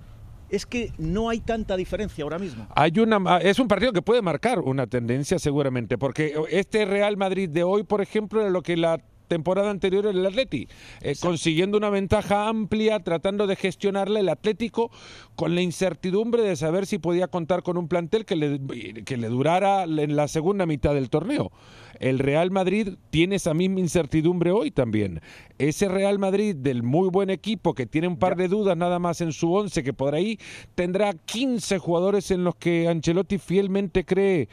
es 0.49 0.65
que 0.65 0.91
no 0.97 1.29
hay 1.29 1.39
tanta 1.39 1.75
diferencia 1.75 2.23
ahora 2.23 2.39
mismo. 2.39 2.67
Hay 2.75 2.99
una, 2.99 3.37
es 3.39 3.59
un 3.59 3.67
partido 3.67 3.91
que 3.91 4.01
puede 4.01 4.21
marcar 4.21 4.59
una 4.59 4.87
tendencia 4.87 5.39
seguramente, 5.39 5.97
porque 5.97 6.35
este 6.49 6.85
Real 6.85 7.17
Madrid 7.17 7.49
de 7.49 7.63
hoy, 7.63 7.83
por 7.83 8.01
ejemplo, 8.01 8.41
era 8.41 8.49
lo 8.49 8.61
que 8.61 8.77
la 8.77 8.99
temporada 9.25 9.69
anterior 9.69 10.05
el 10.05 10.25
Atleti, 10.25 10.67
eh, 11.01 11.15
consiguiendo 11.19 11.77
una 11.77 11.89
ventaja 11.89 12.47
amplia, 12.47 12.99
tratando 12.99 13.47
de 13.47 13.55
gestionarla 13.55 14.19
el 14.19 14.29
Atlético 14.29 14.91
con 15.35 15.55
la 15.55 15.61
incertidumbre 15.61 16.43
de 16.43 16.55
saber 16.55 16.85
si 16.85 16.97
podía 16.97 17.27
contar 17.27 17.63
con 17.63 17.77
un 17.77 17.87
plantel 17.87 18.25
que 18.25 18.35
le, 18.35 19.03
que 19.03 19.17
le 19.17 19.27
durara 19.27 19.83
en 19.83 20.15
la 20.15 20.27
segunda 20.27 20.65
mitad 20.65 20.93
del 20.93 21.09
torneo. 21.09 21.51
El 21.99 22.19
Real 22.19 22.51
Madrid 22.51 22.95
tiene 23.09 23.35
esa 23.37 23.53
misma 23.53 23.79
incertidumbre 23.79 24.51
hoy 24.51 24.71
también. 24.71 25.21
Ese 25.57 25.87
Real 25.87 26.19
Madrid 26.19 26.55
del 26.55 26.83
muy 26.83 27.09
buen 27.09 27.29
equipo 27.29 27.73
que 27.73 27.85
tiene 27.85 28.07
un 28.07 28.17
par 28.17 28.35
de 28.35 28.47
dudas 28.47 28.75
nada 28.77 28.99
más 28.99 29.21
en 29.21 29.31
su 29.31 29.53
once, 29.53 29.83
que 29.83 29.93
por 29.93 30.15
ahí 30.15 30.37
tendrá 30.75 31.13
15 31.13 31.77
jugadores 31.79 32.31
en 32.31 32.43
los 32.43 32.55
que 32.55 32.87
Ancelotti 32.87 33.37
fielmente 33.37 34.05
cree 34.05 34.49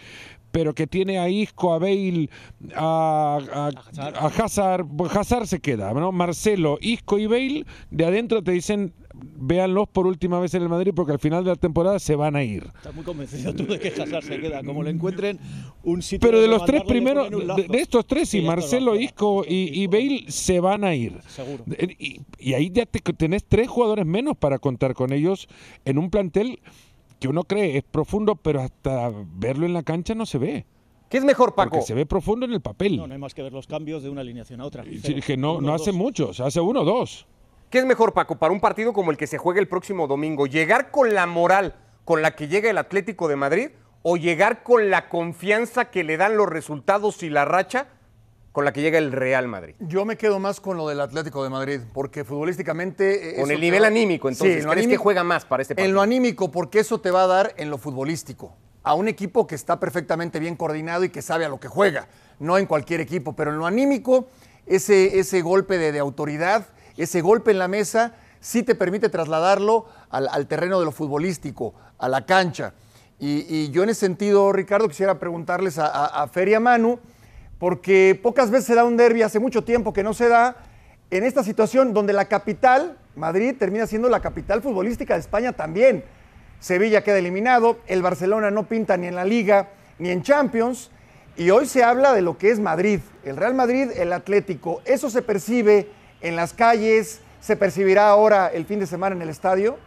pero 0.53 0.75
que 0.75 0.87
tiene 0.87 1.19
a 1.19 1.29
Isco, 1.29 1.75
a 1.75 1.79
Bale, 1.79 2.29
a, 2.77 3.71
a, 3.95 4.27
Hazard. 4.27 4.87
Hazard 5.11 5.47
se 5.47 5.61
queda, 5.61 5.93
¿no? 5.95 6.13
Marcelo, 6.13 6.79
Isco 6.81 7.19
y 7.19 7.27
Bale, 7.27 7.65
de 7.91 8.05
adentro 8.05 8.43
te 8.43 8.53
dicen 8.53 8.93
véanlos 9.15 9.89
por 9.89 10.07
última 10.07 10.41
vez 10.41 10.55
en 10.55 10.63
el 10.63 10.69
Madrid 10.69 10.93
porque 10.95 11.13
al 11.13 11.19
final 11.19 11.45
de 11.45 11.51
la 11.51 11.57
temporada 11.57 11.99
se 11.99 12.15
van 12.15 12.37
a 12.37 12.43
ir. 12.43 12.65
Estás 12.77 12.95
muy 12.95 13.05
convencido 13.05 13.55
tú 13.55 13.67
de 13.67 13.79
que 13.79 13.89
Hazard 13.89 14.25
se 14.25 14.41
queda, 14.41 14.63
como 14.63 14.83
le 14.83 14.91
encuentren 14.91 15.39
un 15.83 16.03
sitio. 16.03 16.29
Pero 16.29 16.41
de 16.41 16.49
los 16.49 16.65
tres 16.65 16.83
primeros, 16.85 17.31
de, 17.31 17.79
estos 17.79 18.07
tres, 18.07 18.29
sí, 18.29 18.43
Marcelo, 18.43 18.97
Isco 18.97 19.45
y, 19.47 19.83
y, 19.83 19.87
Bale 19.87 20.25
se 20.29 20.61
van 20.61 20.85
a 20.85 20.95
ir. 20.95 21.19
Seguro. 21.29 21.65
Y, 21.99 22.21
y 22.39 22.55
ahí 22.55 22.71
ya 22.71 22.87
te, 22.87 23.01
tenés 23.01 23.45
tres 23.45 23.69
jugadores 23.69 24.07
menos 24.07 24.37
para 24.37 24.59
contar 24.59 24.95
con 24.95 25.13
ellos 25.13 25.49
en 25.85 25.99
un 25.99 26.11
plantel 26.11 26.61
que 27.23 27.29
uno 27.29 27.45
cree 27.45 27.79
es 27.79 27.85
profundo, 27.85 28.35
pero 28.35 28.61
hasta 28.61 29.13
verlo 29.37 29.65
en 29.65 29.73
la 29.73 29.85
cancha 29.85 30.13
no 30.15 30.27
se 30.27 30.39
ve. 30.39 30.67
¿Qué 31.09 31.19
es 31.19 31.25
mejor, 31.25 31.55
Paco? 31.55 31.71
Porque 31.71 31.87
se 31.87 31.95
ve 31.95 32.05
profundo 32.05 32.47
en 32.47 32.53
el 32.53 32.61
papel. 32.61 32.97
No, 32.97 33.07
no 33.07 33.13
hay 33.13 33.21
más 33.21 33.33
que 33.33 33.43
ver 33.43 33.53
los 33.53 33.69
cambios 33.69 34.03
de 34.03 34.11
una 34.11 34.23
alineación 34.23 34.61
a 34.61 34.65
otra. 34.65 34.83
Sí, 34.83 35.21
que 35.21 35.37
no, 35.37 35.61
no 35.61 35.73
hace 35.73 35.93
muchos, 35.93 36.41
hace 36.41 36.61
uno 36.61 36.81
o 36.81 36.85
dos. 36.85 37.29
¿Qué 37.71 37.79
es 37.79 37.85
mejor, 37.85 38.13
Paco, 38.13 38.39
para 38.39 38.53
un 38.53 38.61
partido 38.61 38.93
como 38.93 39.13
el 39.13 39.17
que 39.17 39.29
se 39.29 39.39
juega 39.39 39.61
el 39.61 39.69
próximo 39.69 40.09
domingo? 40.09 40.47
¿Llegar 40.47 40.91
con 40.91 41.15
la 41.15 41.27
moral 41.27 41.77
con 42.05 42.23
la 42.23 42.35
que 42.35 42.49
llega 42.49 42.69
el 42.69 42.79
Atlético 42.79 43.29
de 43.29 43.37
Madrid 43.37 43.69
o 44.03 44.17
llegar 44.17 44.65
con 44.65 44.91
la 44.91 45.09
confianza 45.09 45.91
que 45.91 46.03
le 46.03 46.17
dan 46.17 46.37
los 46.37 46.49
resultados 46.49 47.23
y 47.23 47.31
la 47.31 47.45
racha 47.45 47.87
con 48.53 48.67
la 48.67 48.73
que 48.73 48.83
llega 48.83 48.99
el 48.99 49.13
Real 49.13 49.49
Madrid. 49.49 49.75
Yo 49.81 50.05
me 50.05 50.17
quedo 50.17 50.39
más 50.39 50.61
con 50.61 50.77
lo 50.77 50.87
del 50.87 51.01
Atlético 51.01 51.43
de 51.43 51.49
Madrid, 51.49 51.81
porque 51.93 52.23
futbolísticamente... 52.23 53.31
Eh, 53.31 53.41
con 53.41 53.51
el 53.51 53.61
nivel 53.61 53.85
anímico, 53.85 54.29
entonces, 54.29 54.63
sí, 54.63 54.69
¿crees 54.69 54.87
que 54.87 54.99
juega 54.99 55.25
más 55.25 55.47
para 55.47 55.63
este 55.63 55.75
partido? 55.75 55.89
En 55.89 55.95
lo 55.95 56.03
anímico, 56.03 56.51
porque 56.51 56.81
eso 56.81 57.01
te 57.01 57.11
va 57.11 57.25
a 57.25 57.27
dar 57.27 57.55
en 57.57 57.71
lo 57.71 57.79
futbolístico. 57.79 58.55
A 58.83 58.95
un 58.95 59.09
equipo 59.09 59.47
que 59.47 59.55
está 59.55 59.81
perfectamente 59.81 60.39
bien 60.39 60.57
coordinado 60.57 61.05
y 61.05 61.09
que 61.09 61.23
sabe 61.23 61.47
a 61.47 61.49
lo 61.49 61.59
que 61.59 61.69
juega, 61.69 62.09
no 62.39 62.59
en 62.59 62.67
cualquier 62.67 63.01
equipo, 63.01 63.35
pero 63.35 63.53
en 63.53 63.59
lo 63.59 63.67
anímico, 63.67 64.29
ese, 64.67 65.19
ese 65.19 65.41
golpe 65.41 65.79
de, 65.79 65.99
autoridad, 65.99 66.67
ese 66.99 67.23
golpe 67.23 67.53
en 67.53 67.59
la 67.59 67.69
mesa, 67.69 68.17
sí 68.41 68.63
te 68.63 68.75
permite 68.75 69.09
trasladarlo 69.09 69.87
al, 70.11 70.47
terreno 70.47 70.79
de 70.79 70.85
lo 70.85 70.93
futbolístico, 70.93 71.73
a 71.97 72.09
la 72.09 72.27
cancha. 72.27 72.75
Y, 73.19 73.71
yo 73.71 73.85
en 73.85 73.91
ese 73.91 74.01
sentido, 74.01 74.53
Ricardo, 74.53 74.89
quisiera 74.89 75.19
preguntarles 75.19 75.79
a, 75.79 75.87
a, 75.87 76.25
a 76.25 76.29
Feria 76.29 76.59
Manu, 76.61 76.99
porque 77.63 78.19
pocas 78.21 78.51
veces 78.51 78.67
se 78.67 78.75
da 78.75 78.83
un 78.83 78.97
derby, 78.97 79.23
hace 79.23 79.39
mucho 79.39 79.63
tiempo 79.63 79.93
que 79.93 80.03
no 80.03 80.15
se 80.15 80.29
da, 80.29 80.57
en 81.13 81.23
esta 81.23 81.45
situación 81.45 81.95
donde 81.95 82.13
la 82.13 82.25
capital, 82.25 82.99
Madrid, 83.15 83.55
termina 83.57 83.87
siendo 83.87 84.09
la 84.09 84.19
capital 84.19 84.63
futbolística 84.63 85.15
de 85.15 85.21
España 85.21 85.53
también. 85.53 86.03
Sevilla 86.59 87.05
queda 87.05 87.19
eliminado, 87.19 87.79
el 87.87 88.03
Barcelona 88.03 88.51
no 88.51 88.67
pinta 88.67 88.97
ni 88.97 89.07
en 89.07 89.15
la 89.15 89.25
liga 89.25 89.69
ni 90.01 90.11
en 90.11 90.25
Champions, 90.25 90.91
y 91.37 91.51
hoy 91.51 91.67
se 91.67 91.85
habla 91.85 92.13
de 92.13 92.23
lo 92.23 92.37
que 92.37 92.51
es 92.51 92.59
Madrid, 92.59 92.99
el 93.23 93.37
Real 93.37 93.55
Madrid, 93.55 93.91
el 93.95 94.13
Atlético. 94.13 94.83
¿Eso 94.85 95.09
se 95.09 95.23
percibe 95.23 95.89
en 96.21 96.35
las 96.35 96.55
calles? 96.55 97.21
¿Se 97.41 97.55
percibirá 97.55 98.09
ahora 98.09 98.49
el 98.49 98.67
fin 98.67 98.81
de 98.81 98.89
semana 98.89 99.15
en 99.15 99.23
el 99.23 99.29
estadio? 99.29 99.79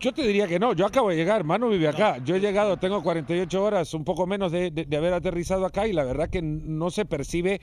Yo 0.00 0.12
te 0.12 0.24
diría 0.24 0.46
que 0.46 0.60
no, 0.60 0.74
yo 0.74 0.86
acabo 0.86 1.10
de 1.10 1.16
llegar, 1.16 1.42
Manu 1.42 1.70
vive 1.70 1.88
acá, 1.88 2.18
yo 2.24 2.36
he 2.36 2.40
llegado, 2.40 2.76
tengo 2.76 3.02
48 3.02 3.64
horas, 3.64 3.94
un 3.94 4.04
poco 4.04 4.28
menos 4.28 4.52
de, 4.52 4.70
de, 4.70 4.96
haber 4.96 5.12
aterrizado 5.12 5.66
acá 5.66 5.88
y 5.88 5.92
la 5.92 6.04
verdad 6.04 6.30
que 6.30 6.40
no 6.40 6.90
se 6.90 7.04
percibe 7.04 7.60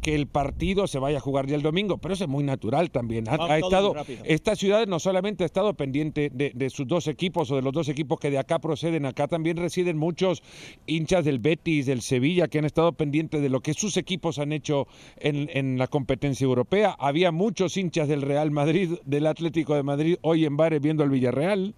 que 0.00 0.14
el 0.14 0.28
partido 0.28 0.86
se 0.86 1.00
vaya 1.00 1.18
a 1.18 1.20
jugar 1.20 1.46
ya 1.46 1.56
el 1.56 1.62
domingo, 1.62 1.98
pero 1.98 2.14
eso 2.14 2.24
es 2.24 2.30
muy 2.30 2.44
natural 2.44 2.92
también. 2.92 3.28
Ha, 3.28 3.34
ha 3.34 3.58
estado, 3.58 3.94
esta 4.22 4.54
ciudad 4.54 4.86
no 4.86 5.00
solamente 5.00 5.42
ha 5.42 5.46
estado 5.46 5.74
pendiente 5.74 6.30
de, 6.32 6.52
de, 6.54 6.70
sus 6.70 6.86
dos 6.86 7.08
equipos 7.08 7.50
o 7.50 7.56
de 7.56 7.62
los 7.62 7.72
dos 7.72 7.88
equipos 7.88 8.20
que 8.20 8.30
de 8.30 8.38
acá 8.38 8.60
proceden, 8.60 9.04
acá 9.04 9.26
también 9.26 9.56
residen 9.56 9.96
muchos 9.96 10.44
hinchas 10.86 11.24
del 11.24 11.40
Betis, 11.40 11.86
del 11.86 12.02
Sevilla, 12.02 12.46
que 12.46 12.58
han 12.58 12.64
estado 12.64 12.92
pendientes 12.92 13.42
de 13.42 13.48
lo 13.48 13.60
que 13.60 13.74
sus 13.74 13.96
equipos 13.96 14.38
han 14.38 14.52
hecho 14.52 14.86
en, 15.18 15.50
en 15.52 15.78
la 15.78 15.88
competencia 15.88 16.44
europea. 16.44 16.94
Había 16.98 17.32
muchos 17.32 17.76
hinchas 17.76 18.06
del 18.06 18.22
Real 18.22 18.52
Madrid, 18.52 18.98
del 19.04 19.26
Atlético 19.26 19.74
de 19.74 19.82
Madrid, 19.82 20.16
hoy 20.22 20.44
en 20.44 20.56
bares 20.56 20.80
viendo 20.80 21.02
al 21.02 21.10
Villarreal 21.10 21.72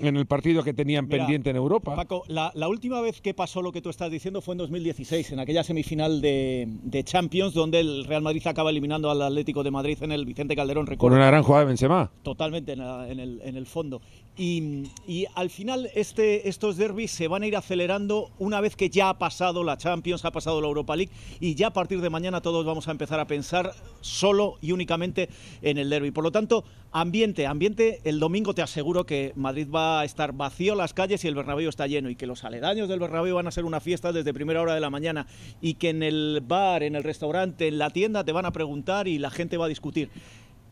en 0.00 0.16
el 0.16 0.26
partido 0.26 0.62
que 0.62 0.74
tenían 0.74 1.06
Mira, 1.06 1.18
pendiente 1.18 1.50
en 1.50 1.56
Europa. 1.56 1.94
Paco, 1.94 2.24
la, 2.28 2.52
la, 2.54 2.68
última 2.68 3.00
vez 3.00 3.20
que 3.20 3.34
pasó 3.34 3.62
lo 3.62 3.72
que 3.72 3.80
tú 3.80 3.90
estás 3.90 4.10
diciendo 4.10 4.40
fue 4.40 4.54
en 4.54 4.58
2016, 4.58 5.32
en 5.32 5.40
aquella 5.40 5.64
semifinal 5.64 6.20
de, 6.20 6.66
de, 6.68 7.04
Champions, 7.04 7.54
donde 7.54 7.80
el 7.80 8.04
Real 8.04 8.22
Madrid 8.22 8.46
acaba 8.46 8.70
eliminando 8.70 9.10
al 9.10 9.22
Atlético 9.22 9.62
de 9.62 9.70
Madrid 9.70 9.98
en 10.02 10.12
el 10.12 10.24
Vicente 10.24 10.54
Calderón. 10.54 10.86
Recuerdo. 10.86 11.14
Con 11.14 11.18
una 11.18 11.26
gran 11.28 11.42
jugada 11.42 11.64
de 11.64 11.68
Benzema. 11.68 12.10
Totalmente 12.22 12.72
en, 12.72 12.78
la, 12.80 13.08
en, 13.08 13.20
el, 13.20 13.40
en 13.42 13.56
el, 13.56 13.66
fondo. 13.66 14.00
Y, 14.40 15.26
al 15.34 15.50
final 15.50 15.90
este, 15.96 16.48
estos 16.48 16.76
derbis 16.76 17.10
se 17.10 17.26
van 17.26 17.42
a 17.42 17.48
ir 17.48 17.56
acelerando 17.56 18.30
una 18.38 18.60
vez 18.60 18.76
que 18.76 18.88
ya 18.88 19.08
ha 19.08 19.18
pasado 19.18 19.64
la 19.64 19.76
Champions, 19.76 20.24
ha 20.24 20.30
pasado 20.30 20.60
la 20.60 20.68
Europa 20.68 20.94
League 20.94 21.10
y 21.40 21.56
ya 21.56 21.68
a 21.68 21.72
partir 21.72 22.00
de 22.00 22.08
mañana 22.08 22.40
todos 22.40 22.64
vamos 22.64 22.86
a 22.86 22.92
empezar 22.92 23.18
a 23.18 23.26
pensar 23.26 23.74
solo 24.00 24.54
y 24.60 24.70
únicamente 24.70 25.28
en 25.60 25.76
el 25.76 25.90
derby. 25.90 26.12
Por 26.12 26.22
lo 26.22 26.30
tanto, 26.30 26.62
ambiente, 26.92 27.48
ambiente, 27.48 28.00
el 28.04 28.20
domingo 28.20 28.54
te 28.54 28.62
aseguro 28.62 29.04
que 29.04 29.32
Madrid 29.34 29.68
va 29.68 30.00
a 30.00 30.04
estar 30.04 30.32
vacío 30.32 30.76
las 30.76 30.94
calles 30.94 31.24
y 31.24 31.28
el 31.28 31.34
Bernabéu 31.34 31.68
está 31.68 31.88
lleno 31.88 32.08
y 32.08 32.14
que 32.14 32.28
los 32.28 32.44
aledaños 32.44 32.88
del 32.88 33.00
Bernabéu 33.00 33.34
van 33.34 33.48
a 33.48 33.50
ser 33.50 33.64
una 33.64 33.80
fiesta 33.80 34.12
desde 34.12 34.32
primera 34.32 34.62
hora 34.62 34.74
de 34.74 34.80
la 34.80 34.90
mañana 34.90 35.26
y 35.60 35.74
que 35.74 35.90
en 35.90 36.04
el 36.04 36.44
bar, 36.46 36.84
en 36.84 36.94
el 36.94 37.02
restaurante, 37.02 37.66
en 37.66 37.78
la 37.78 37.90
tienda 37.90 38.22
te 38.22 38.30
van 38.30 38.46
a 38.46 38.52
preguntar 38.52 39.08
y 39.08 39.18
la 39.18 39.30
gente 39.30 39.56
va 39.56 39.64
a 39.64 39.68
discutir 39.68 40.10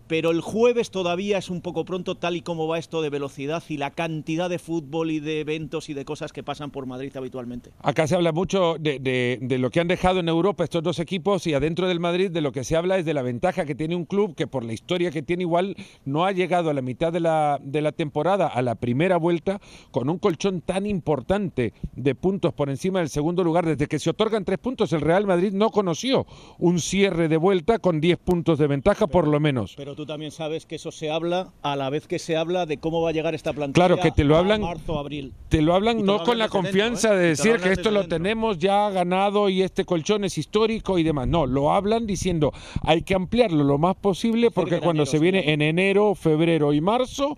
pero 0.08 0.30
el 0.30 0.40
jueves 0.40 0.90
todavía 0.90 1.38
es 1.38 1.50
un 1.50 1.60
poco 1.60 1.84
pronto 1.84 2.14
tal 2.14 2.36
y 2.36 2.42
como 2.42 2.66
va 2.68 2.78
esto 2.78 3.02
de 3.02 3.10
velocidad 3.10 3.62
y 3.68 3.76
la 3.76 3.90
cantidad 3.90 4.48
de 4.48 4.58
fútbol 4.58 5.10
y 5.10 5.20
de 5.20 5.40
eventos 5.40 5.88
y 5.88 5.94
de 5.94 6.04
cosas 6.04 6.32
que 6.32 6.42
pasan 6.42 6.70
por 6.70 6.86
Madrid 6.86 7.16
habitualmente. 7.16 7.70
Acá 7.82 8.06
se 8.06 8.14
habla 8.14 8.32
mucho 8.32 8.76
de, 8.78 8.98
de, 8.98 9.38
de, 9.40 9.58
lo 9.58 9.70
que 9.70 9.80
han 9.80 9.88
dejado 9.88 10.20
en 10.20 10.28
Europa 10.28 10.64
estos 10.64 10.82
dos 10.82 10.98
equipos 10.98 11.46
y 11.46 11.54
adentro 11.54 11.88
del 11.88 12.00
Madrid 12.00 12.30
de 12.30 12.40
lo 12.40 12.52
que 12.52 12.64
se 12.64 12.76
habla 12.76 12.98
es 12.98 13.04
de 13.04 13.14
la 13.14 13.22
ventaja 13.22 13.64
que 13.64 13.74
tiene 13.74 13.96
un 13.96 14.04
club 14.04 14.34
que 14.34 14.46
por 14.46 14.64
la 14.64 14.72
historia 14.72 15.10
que 15.10 15.22
tiene 15.22 15.42
igual 15.42 15.76
no 16.04 16.24
ha 16.24 16.32
llegado 16.32 16.70
a 16.70 16.74
la 16.74 16.82
mitad 16.82 17.12
de 17.12 17.20
la, 17.20 17.58
de 17.62 17.80
la 17.80 17.92
temporada, 17.92 18.46
a 18.46 18.62
la 18.62 18.74
primera 18.74 19.16
vuelta, 19.16 19.60
con 19.90 20.08
un 20.08 20.18
colchón 20.18 20.60
tan 20.60 20.86
importante 20.86 21.72
de 21.94 22.14
puntos 22.14 22.52
por 22.52 22.70
encima 22.70 23.00
del 23.00 23.08
segundo 23.08 23.42
lugar. 23.42 23.66
Desde 23.66 23.86
que 23.86 23.98
se 23.98 24.10
otorgan 24.10 24.44
tres 24.44 24.58
puntos, 24.58 24.92
el 24.92 25.00
Real 25.00 25.26
Madrid 25.26 25.52
no 25.52 25.70
conoció 25.70 26.26
un 26.58 26.80
cierre 26.80 27.28
de 27.28 27.36
vuelta 27.36 27.78
con 27.78 28.00
diez 28.00 28.18
puntos 28.18 28.58
de 28.58 28.66
ventaja 28.66 29.06
pero, 29.06 29.12
por 29.12 29.28
lo 29.28 29.40
menos. 29.40 29.74
Pero 29.76 29.95
tú 29.96 30.06
también 30.06 30.30
sabes 30.30 30.66
que 30.66 30.76
eso 30.76 30.92
se 30.92 31.10
habla 31.10 31.52
a 31.62 31.74
la 31.74 31.90
vez 31.90 32.06
que 32.06 32.18
se 32.18 32.36
habla 32.36 32.66
de 32.66 32.76
cómo 32.76 33.02
va 33.02 33.10
a 33.10 33.12
llegar 33.12 33.34
esta 33.34 33.52
plantilla 33.52 33.86
claro 33.86 34.00
que 34.00 34.12
te 34.12 34.22
lo 34.22 34.36
hablan 34.36 34.60
marzo 34.60 34.98
abril 34.98 35.32
te 35.48 35.62
lo 35.62 35.74
hablan 35.74 36.04
no 36.04 36.22
con 36.22 36.38
la 36.38 36.48
confianza 36.48 37.10
dentro, 37.10 37.18
¿eh? 37.18 37.22
de 37.22 37.28
decir 37.30 37.56
que 37.60 37.72
esto 37.72 37.90
lo 37.90 38.00
dentro. 38.00 38.18
tenemos 38.18 38.58
ya 38.58 38.90
ganado 38.90 39.48
y 39.48 39.62
este 39.62 39.84
colchón 39.84 40.24
es 40.24 40.38
histórico 40.38 40.98
y 40.98 41.02
demás 41.02 41.26
no 41.26 41.46
lo 41.46 41.72
hablan 41.72 42.06
diciendo 42.06 42.52
hay 42.82 43.02
que 43.02 43.14
ampliarlo 43.14 43.64
lo 43.64 43.78
más 43.78 43.96
posible 43.96 44.50
porque 44.50 44.78
cuando 44.80 45.02
enero, 45.02 45.10
se 45.10 45.18
viene 45.18 45.52
en 45.52 45.62
enero 45.62 46.14
febrero 46.14 46.72
y 46.72 46.80
marzo 46.80 47.36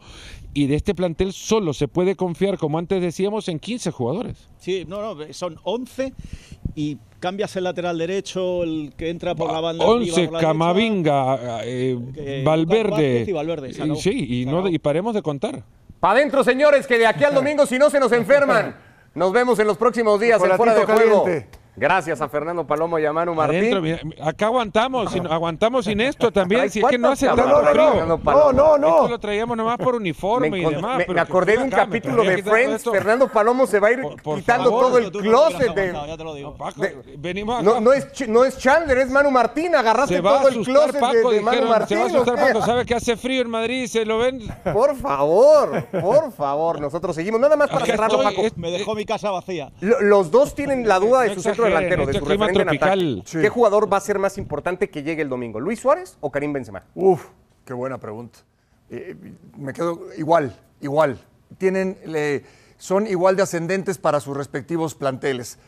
y 0.55 0.67
de 0.67 0.77
este 0.77 0.95
plantel 0.95 1.33
solo 1.33 1.73
se 1.73 1.89
puede 1.89 2.17
confiar, 2.17 2.59
como 2.59 2.79
antes 2.79 3.01
decíamos, 3.01 3.49
en 3.49 3.59
15 3.59 3.91
jugadores. 3.91 4.49
Sí, 4.59 4.85
no, 4.89 5.15
no, 5.15 5.33
son 5.33 5.59
11 5.63 6.13
y 6.75 6.99
cambias 7.21 7.55
el 7.57 7.65
lateral 7.65 7.99
derecho, 7.99 8.63
el 8.63 8.93
que 8.97 9.11
entra 9.11 9.35
por 9.35 9.53
la 9.53 9.61
banda. 9.61 9.85
11, 9.85 10.31
Camavinga, 10.41 11.63
eh, 11.65 11.99
eh, 12.17 12.43
Valverde. 12.45 13.25
Y 13.27 13.33
Valverde 13.33 13.71
y, 13.71 13.97
sí, 13.97 14.43
y, 14.43 14.47
no, 14.47 14.69
y 14.69 14.79
paremos 14.79 15.15
de 15.15 15.23
contar. 15.23 15.65
Para 16.01 16.15
adentro, 16.15 16.45
señores, 16.45 16.87
que 16.87 16.99
de 16.99 17.07
aquí 17.07 17.25
al 17.25 17.35
domingo, 17.35 17.67
si 17.67 17.79
no 17.79 17.91
se 17.91 18.01
nos 18.01 18.13
enferman. 18.13 18.77
Nos 19.15 19.33
vemos 19.33 19.59
en 19.59 19.67
los 19.67 19.77
próximos 19.77 20.21
días 20.21 20.41
en 20.41 20.57
Fuera 20.57 20.75
de 20.75 20.85
Juego. 20.85 21.25
Gracias 21.79 22.21
a 22.21 22.29
Fernando 22.29 22.67
Palomo 22.67 22.99
y 22.99 23.05
a 23.07 23.13
Manu 23.13 23.35
Martín. 23.35 23.59
Adentro, 23.59 23.83
mira, 23.83 24.01
acá 24.23 24.47
aguantamos, 24.47 25.13
sin, 25.13 25.27
aguantamos 25.27 25.85
sin 25.85 26.01
esto 26.01 26.31
también, 26.33 26.69
si 26.71 26.81
es 26.81 26.87
que 26.87 26.99
no 26.99 27.11
hace 27.11 27.27
tanto 27.27 27.47
no, 27.47 27.69
frío. 27.69 28.07
No, 28.07 28.17
no, 28.19 28.53
no, 28.53 28.79
no. 28.79 28.89
Esto 28.89 29.09
lo 29.09 29.19
traíamos 29.19 29.57
nomás 29.57 29.79
por 29.79 29.95
uniforme 29.95 30.51
me, 30.51 30.59
y 30.61 30.65
demás. 30.65 30.99
Me, 31.07 31.15
me 31.15 31.21
acordé 31.21 31.57
de 31.57 31.65
un 31.65 31.71
capítulo 31.71 32.23
de 32.25 32.43
Friends, 32.43 32.85
Fernando 32.85 33.29
Palomo 33.29 33.67
se 33.67 33.79
va 33.81 33.89
a 33.89 33.93
ir 33.93 34.03
por, 34.03 34.23
por 34.23 34.39
quitando 34.39 34.71
favor, 34.71 34.85
todo 34.87 34.99
el 34.99 35.11
closet 35.13 35.75
de... 35.75 35.93
Ya 35.93 36.17
te 36.17 36.25
lo 36.25 36.35
digo. 36.35 36.55
Paco, 36.57 36.81
de, 36.81 36.97
venimos 37.19 37.63
no, 37.63 37.81
no, 37.81 37.93
es, 37.93 38.29
no 38.29 38.45
es 38.45 38.59
Chandler, 38.59 38.99
es 38.99 39.11
Manu 39.11 39.31
Martín, 39.31 39.75
agarraste 39.75 40.17
se 40.17 40.21
va 40.21 40.39
todo 40.39 40.49
a 40.49 40.51
el 40.51 40.65
closet 40.65 40.99
Paco, 41.01 41.31
de, 41.31 41.37
de 41.37 41.41
Manu 41.43 41.67
Martín. 41.69 41.87
Se 41.89 41.97
va 41.97 42.03
a 42.03 42.07
asustar 42.07 42.37
Paco, 42.37 42.63
sabe 42.67 42.85
que 42.87 42.95
hace 42.95 43.17
frío 43.17 43.43
en 43.43 43.51
Madrid 43.51 43.87
se 43.87 44.05
lo 44.05 44.19
ven. 44.19 44.41
Por 44.73 44.97
favor, 44.97 45.85
por 46.01 46.33
favor, 46.33 46.81
nosotros 46.81 47.15
seguimos. 47.15 47.41
Nada 47.41 47.57
más 47.57 47.69
para 47.69 47.85
Acá 47.85 47.93
cerrarlo, 47.93 48.23
Paco. 48.23 48.43
Me 48.57 48.71
dejó 48.71 48.95
mi 48.95 49.05
casa 49.05 49.31
vacía. 49.31 49.71
Lo- 49.81 50.01
Los 50.01 50.31
dos 50.31 50.55
tienen 50.55 50.89
la 50.89 50.99
duda 50.99 51.23
de 51.23 51.35
su 51.35 51.43
centro 51.43 51.68
delantero, 51.69 52.07
de 52.07 52.13
su 52.19 52.25
clima 52.25 52.47
referente 52.47 52.75
en 52.75 52.79
tropical. 52.81 53.19
ataque. 53.23 53.41
¿Qué 53.43 53.49
jugador 53.49 53.93
va 53.93 53.97
a 53.97 54.01
ser 54.01 54.19
más 54.19 54.39
importante 54.39 54.91
que 54.91 55.03
llegue 55.03 55.23
el 55.23 55.29
domingo? 55.29 55.61
¿Luis 55.61 55.81
Suárez 55.81 56.17
o 56.21 56.31
Karim 56.31 56.53
Benzema? 56.53 56.85
Uf, 56.95 57.27
qué 57.65 57.73
buena 57.75 57.99
pregunta. 57.99 58.39
Eh, 58.91 59.15
me 59.57 59.73
quedo 59.73 60.01
igual, 60.17 60.57
igual. 60.81 61.19
Tienen, 61.59 61.99
le- 62.07 62.45
son 62.77 63.07
igual 63.07 63.37
de 63.37 63.43
ascendentes 63.43 63.99
para 63.99 64.21
sus 64.21 64.37
respectivos 64.37 64.95
planteles. 64.95 65.59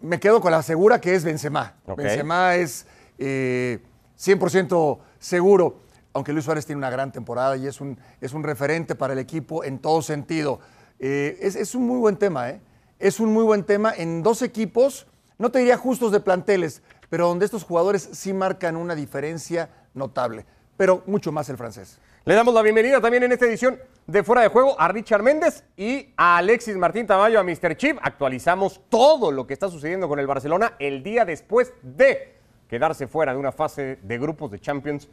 Me 0.00 0.18
quedo 0.18 0.40
con 0.40 0.50
la 0.52 0.62
segura 0.62 1.00
que 1.00 1.14
es 1.14 1.24
Benzema. 1.24 1.74
Ok. 1.86 1.98
Benzema 1.98 2.56
es 2.56 2.86
eh, 3.18 3.78
100% 4.18 4.98
seguro, 5.18 5.76
aunque 6.12 6.32
Luis 6.32 6.44
Suárez 6.44 6.66
tiene 6.66 6.78
una 6.78 6.90
gran 6.90 7.12
temporada 7.12 7.56
y 7.56 7.66
es 7.66 7.80
un, 7.80 7.98
es 8.20 8.32
un 8.32 8.42
referente 8.42 8.94
para 8.94 9.12
el 9.12 9.18
equipo 9.18 9.64
en 9.64 9.78
todo 9.78 10.02
sentido. 10.02 10.60
Eh, 10.98 11.38
es, 11.40 11.56
es 11.56 11.74
un 11.74 11.86
muy 11.86 11.98
buen 11.98 12.16
tema, 12.16 12.50
¿eh? 12.50 12.60
Es 12.98 13.18
un 13.20 13.32
muy 13.32 13.44
buen 13.44 13.64
tema 13.64 13.92
en 13.96 14.22
dos 14.22 14.42
equipos, 14.42 15.06
no 15.42 15.50
te 15.50 15.58
diría 15.58 15.76
justos 15.76 16.12
de 16.12 16.20
planteles, 16.20 16.84
pero 17.10 17.26
donde 17.26 17.46
estos 17.46 17.64
jugadores 17.64 18.08
sí 18.12 18.32
marcan 18.32 18.76
una 18.76 18.94
diferencia 18.94 19.70
notable, 19.92 20.46
pero 20.76 21.02
mucho 21.06 21.32
más 21.32 21.48
el 21.48 21.56
francés. 21.56 21.98
Le 22.24 22.36
damos 22.36 22.54
la 22.54 22.62
bienvenida 22.62 23.00
también 23.00 23.24
en 23.24 23.32
esta 23.32 23.46
edición 23.46 23.76
de 24.06 24.22
Fuera 24.22 24.42
de 24.42 24.48
Juego 24.48 24.80
a 24.80 24.86
Richard 24.86 25.24
Méndez 25.24 25.64
y 25.76 26.10
a 26.16 26.36
Alexis 26.36 26.76
Martín 26.76 27.08
Tamayo, 27.08 27.40
a 27.40 27.42
Mr. 27.42 27.76
Chip. 27.76 27.98
Actualizamos 28.02 28.82
todo 28.88 29.32
lo 29.32 29.44
que 29.48 29.54
está 29.54 29.68
sucediendo 29.68 30.06
con 30.06 30.20
el 30.20 30.28
Barcelona 30.28 30.74
el 30.78 31.02
día 31.02 31.24
después 31.24 31.72
de 31.82 32.36
quedarse 32.68 33.08
fuera 33.08 33.32
de 33.32 33.40
una 33.40 33.50
fase 33.50 33.98
de 34.00 34.18
grupos 34.18 34.52
de 34.52 34.60
Champions 34.60 35.08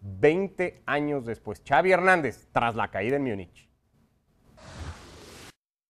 20 0.00 0.82
años 0.86 1.26
después. 1.26 1.60
Xavi 1.68 1.90
Hernández, 1.90 2.46
tras 2.52 2.76
la 2.76 2.88
caída 2.88 3.16
en 3.16 3.24
Múnich. 3.24 3.71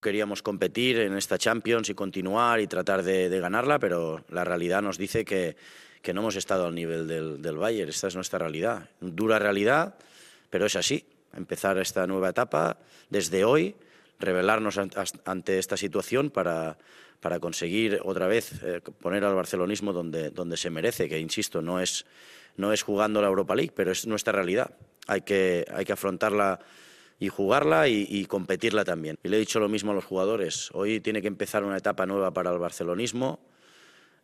Queríamos 0.03 0.43
competir 0.43 0.99
en 0.99 1.17
esta 1.17 1.39
Champions 1.39 1.89
y 1.89 1.95
continuar 1.95 2.59
y 2.59 2.67
tratar 2.67 3.05
de, 3.05 3.29
ganarla, 3.39 3.79
pero 3.79 4.25
la 4.31 4.43
realidad 4.43 4.83
nos 4.83 4.99
dice 4.99 5.25
que, 5.25 5.55
no 6.13 6.23
hemos 6.23 6.35
estado 6.35 6.67
al 6.67 6.75
nivel 6.75 7.07
del, 7.07 7.41
del 7.41 7.57
Bayern. 7.57 7.89
Esta 7.89 8.09
es 8.09 8.17
nuestra 8.17 8.41
realidad. 8.41 8.91
Dura 9.01 9.39
realidad, 9.39 9.95
pero 10.51 10.67
es 10.67 10.75
así. 10.75 11.05
Empezar 11.37 11.79
esta 11.79 12.05
nueva 12.09 12.31
etapa 12.31 12.79
desde 13.11 13.45
hoy, 13.45 13.77
revelarnos 14.19 14.77
ante 15.25 15.61
esta 15.61 15.77
situación 15.77 16.31
para, 16.31 16.77
conseguir 17.41 18.01
otra 18.03 18.27
vez 18.27 18.61
eh, 18.65 18.81
poner 19.01 19.23
al 19.23 19.37
barcelonismo 19.37 19.93
donde, 19.93 20.57
se 20.57 20.71
merece, 20.71 21.09
que 21.09 21.21
insisto, 21.21 21.63
no 21.63 21.81
es, 21.81 22.07
no 22.57 22.75
jugando 22.85 23.23
la 23.23 23.29
Europa 23.29 23.55
League, 23.55 23.73
pero 23.73 23.93
es 23.93 24.05
nuestra 24.09 24.33
realidad. 24.33 24.75
Hay 25.07 25.21
que 25.21 25.65
afrontarla 25.93 26.59
y 27.23 27.29
jugarla 27.29 27.87
y, 27.87 28.25
competirla 28.25 28.85
también. 28.85 29.17
Y 29.23 29.29
le 29.29 29.37
he 29.37 29.39
dicho 29.39 29.61
lo 29.61 29.69
mismo 29.69 29.93
a 29.93 29.95
los 29.95 30.05
jugadores. 30.05 30.71
Hoy 30.73 30.99
tiene 30.99 31.23
que 31.23 31.29
empezar 31.29 31.63
una 31.63 31.77
etapa 31.77 32.05
nueva 32.05 32.33
para 32.33 32.51
el 32.51 32.59
barcelonismo, 32.59 33.39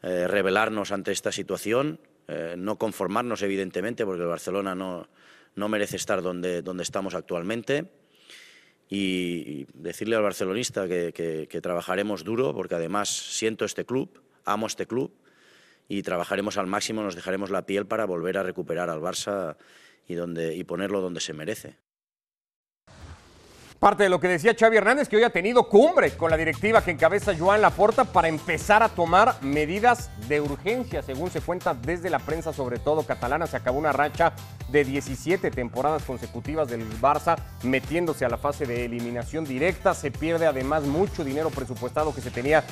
eh, 0.02 0.26
revelarnos 0.26 0.90
ante 0.90 1.12
esta 1.12 1.31
situación, 1.31 2.00
eh, 2.26 2.57
no 2.59 2.76
conformarnos 2.76 3.43
evidentemente, 3.43 4.05
porque 4.05 4.23
el 4.23 4.28
Barcelona 4.28 4.75
no, 4.75 5.09
no 5.55 5.69
merece 5.69 5.95
estar 5.95 6.23
donde, 6.23 6.61
donde 6.61 6.83
estamos 6.83 7.14
actualmente. 7.14 7.88
Y, 8.90 9.67
decirle 9.75 10.17
al 10.17 10.23
barcelonista 10.25 10.88
que, 10.88 11.12
que, 11.12 11.47
que 11.49 11.61
trabajaremos 11.61 12.25
duro, 12.25 12.52
porque 12.52 12.75
además 12.75 13.11
siento 13.11 13.64
este 13.64 13.85
club, 13.85 14.21
amo 14.45 14.67
este 14.67 14.88
club 14.88 15.12
y 15.87 16.02
trabajaremos 16.02 16.59
al 16.59 16.67
máximo, 16.67 17.05
nos 17.05 17.14
dejaremos 17.14 17.50
la 17.50 17.64
piel 17.64 17.87
para 17.87 18.07
volver 18.07 18.38
a 18.38 18.43
recuperar 18.43 18.90
al 18.90 19.00
Barça 19.00 19.57
y, 20.09 20.14
donde, 20.14 20.57
y 20.57 20.64
ponerlo 20.64 21.00
donde 21.00 21.21
se 21.21 21.33
merece. 21.33 21.76
Parte 23.78 24.02
de 24.02 24.08
lo 24.08 24.18
que 24.18 24.26
decía 24.26 24.56
Xavi 24.58 24.76
Hernández, 24.76 25.08
que 25.08 25.16
hoy 25.16 25.23
ha 25.23 25.30
tenido 25.30 25.68
cumbre 25.68 26.11
con 26.16 26.32
la 26.32 26.37
directiva 26.37 26.82
que 26.82 26.90
encabeza 26.90 27.37
Joan 27.38 27.62
Laporta 27.62 28.02
para 28.02 28.26
empezar 28.26 28.82
a 28.82 28.88
tomar 28.88 29.37
medidas 29.40 30.11
de 30.26 30.40
urgencia, 30.40 31.00
según 31.00 31.30
se 31.30 31.40
cuenta 31.40 31.75
desde 31.75 32.11
la 32.11 32.18
prensa, 32.18 32.52
sobre 32.52 32.80
todo 32.80 33.04
catalana. 33.04 33.47
Se 33.47 33.56
acabó 33.56 33.78
una 33.78 33.92
racha 33.92 34.32
de 34.68 34.82
17 34.82 35.52
temporadas 35.52 36.02
consecutivas 36.02 36.68
del 36.68 36.85
Barça 37.00 37.37
metiéndose 37.62 38.25
a 38.25 38.28
la 38.28 38.37
fase 38.37 38.66
de 38.66 38.85
eliminación 38.85 39.44
directa. 39.44 39.94
Se 39.94 40.11
pierde 40.11 40.49
además 40.49 40.82
mucho 40.82 41.23
dinero 41.23 41.50
presupuestado 41.50 42.12
que 42.12 42.20
se 42.20 42.32
tenía 42.32 42.64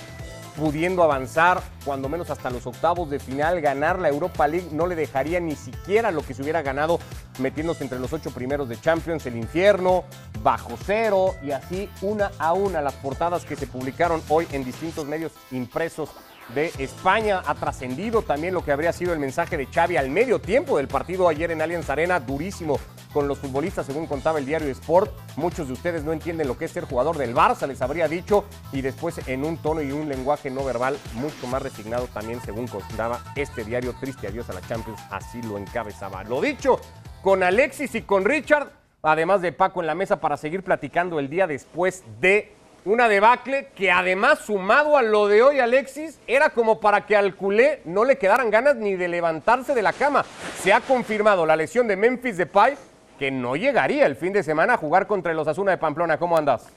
pudiendo 0.56 1.02
avanzar 1.02 1.62
cuando 1.84 2.08
menos 2.08 2.30
hasta 2.30 2.50
los 2.50 2.66
octavos 2.66 3.10
de 3.10 3.18
final, 3.18 3.60
ganar 3.60 3.98
la 3.98 4.08
Europa 4.08 4.48
League 4.48 4.68
no 4.72 4.86
le 4.86 4.94
dejaría 4.94 5.38
ni 5.38 5.54
siquiera 5.54 6.10
lo 6.10 6.22
que 6.22 6.34
se 6.34 6.42
hubiera 6.42 6.62
ganado 6.62 6.98
metiéndose 7.38 7.84
entre 7.84 7.98
los 7.98 8.12
ocho 8.12 8.30
primeros 8.30 8.68
de 8.68 8.80
Champions, 8.80 9.26
el 9.26 9.36
infierno, 9.36 10.04
bajo 10.42 10.76
cero 10.84 11.34
y 11.42 11.50
así 11.50 11.90
una 12.00 12.30
a 12.38 12.54
una 12.54 12.80
las 12.80 12.94
portadas 12.94 13.44
que 13.44 13.56
se 13.56 13.66
publicaron 13.66 14.22
hoy 14.28 14.46
en 14.52 14.64
distintos 14.64 15.06
medios 15.06 15.32
impresos 15.50 16.10
de 16.54 16.72
España. 16.78 17.42
Ha 17.44 17.54
trascendido 17.54 18.22
también 18.22 18.54
lo 18.54 18.64
que 18.64 18.72
habría 18.72 18.92
sido 18.92 19.12
el 19.12 19.18
mensaje 19.18 19.56
de 19.56 19.66
Xavi 19.66 19.96
al 19.96 20.10
medio 20.10 20.40
tiempo 20.40 20.78
del 20.78 20.88
partido 20.88 21.28
ayer 21.28 21.50
en 21.50 21.60
Allianz 21.60 21.90
Arena, 21.90 22.20
durísimo 22.20 22.78
con 23.16 23.28
los 23.28 23.38
futbolistas, 23.38 23.86
según 23.86 24.06
contaba 24.06 24.38
el 24.38 24.44
diario 24.44 24.68
Sport. 24.68 25.10
Muchos 25.36 25.68
de 25.68 25.72
ustedes 25.72 26.04
no 26.04 26.12
entienden 26.12 26.46
lo 26.46 26.58
que 26.58 26.66
es 26.66 26.70
ser 26.70 26.84
jugador 26.84 27.16
del 27.16 27.34
Barça, 27.34 27.66
les 27.66 27.80
habría 27.80 28.08
dicho, 28.08 28.44
y 28.72 28.82
después 28.82 29.26
en 29.26 29.42
un 29.42 29.56
tono 29.56 29.80
y 29.80 29.90
un 29.90 30.10
lenguaje 30.10 30.50
no 30.50 30.62
verbal 30.62 30.98
mucho 31.14 31.46
más 31.46 31.62
resignado 31.62 32.08
también, 32.08 32.42
según 32.42 32.66
contaba 32.66 33.22
este 33.34 33.64
diario. 33.64 33.94
Triste 33.98 34.26
adiós 34.26 34.50
a 34.50 34.52
la 34.52 34.60
Champions, 34.60 35.00
así 35.10 35.40
lo 35.40 35.56
encabezaba. 35.56 36.24
Lo 36.24 36.42
dicho, 36.42 36.78
con 37.22 37.42
Alexis 37.42 37.94
y 37.94 38.02
con 38.02 38.26
Richard, 38.26 38.70
además 39.00 39.40
de 39.40 39.52
Paco 39.52 39.80
en 39.80 39.86
la 39.86 39.94
mesa 39.94 40.20
para 40.20 40.36
seguir 40.36 40.62
platicando 40.62 41.18
el 41.18 41.30
día 41.30 41.46
después 41.46 42.04
de 42.20 42.52
una 42.84 43.08
debacle 43.08 43.70
que 43.74 43.90
además 43.90 44.40
sumado 44.40 44.98
a 44.98 45.02
lo 45.02 45.26
de 45.26 45.42
hoy 45.42 45.58
Alexis 45.58 46.20
era 46.26 46.50
como 46.50 46.80
para 46.80 47.06
que 47.06 47.16
al 47.16 47.34
culé 47.34 47.80
no 47.86 48.04
le 48.04 48.18
quedaran 48.18 48.50
ganas 48.50 48.76
ni 48.76 48.94
de 48.94 49.08
levantarse 49.08 49.74
de 49.74 49.82
la 49.82 49.94
cama. 49.94 50.26
Se 50.62 50.74
ha 50.74 50.82
confirmado 50.82 51.46
la 51.46 51.56
lesión 51.56 51.88
de 51.88 51.96
Memphis 51.96 52.36
Depay 52.36 52.76
que 53.18 53.30
no 53.30 53.56
llegaría 53.56 54.06
el 54.06 54.16
fin 54.16 54.32
de 54.32 54.42
semana 54.42 54.74
a 54.74 54.76
jugar 54.76 55.06
contra 55.06 55.32
los 55.32 55.48
Asuna 55.48 55.72
de 55.72 55.78
Pamplona. 55.78 56.18
¿Cómo 56.18 56.36
andas? 56.36 56.72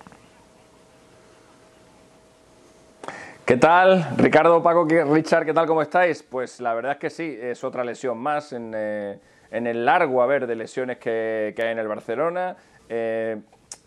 ¿Qué 3.45 3.57
tal? 3.57 4.07
Ricardo, 4.17 4.61
Paco, 4.61 4.85
Richard, 4.85 5.43
¿qué 5.43 5.53
tal? 5.53 5.65
¿Cómo 5.65 5.81
estáis? 5.81 6.21
Pues 6.21 6.61
la 6.61 6.73
verdad 6.75 6.91
es 6.93 6.97
que 6.99 7.09
sí, 7.09 7.37
es 7.41 7.63
otra 7.63 7.83
lesión 7.83 8.17
más 8.19 8.53
en, 8.53 8.73
eh, 8.75 9.19
el 9.49 9.85
largo 9.85 10.21
haber 10.21 10.45
de 10.45 10.55
lesiones 10.55 10.97
que, 10.97 11.55
hay 11.57 11.71
en 11.71 11.79
el 11.79 11.87
Barcelona. 11.87 12.55
Eh, 12.87 13.37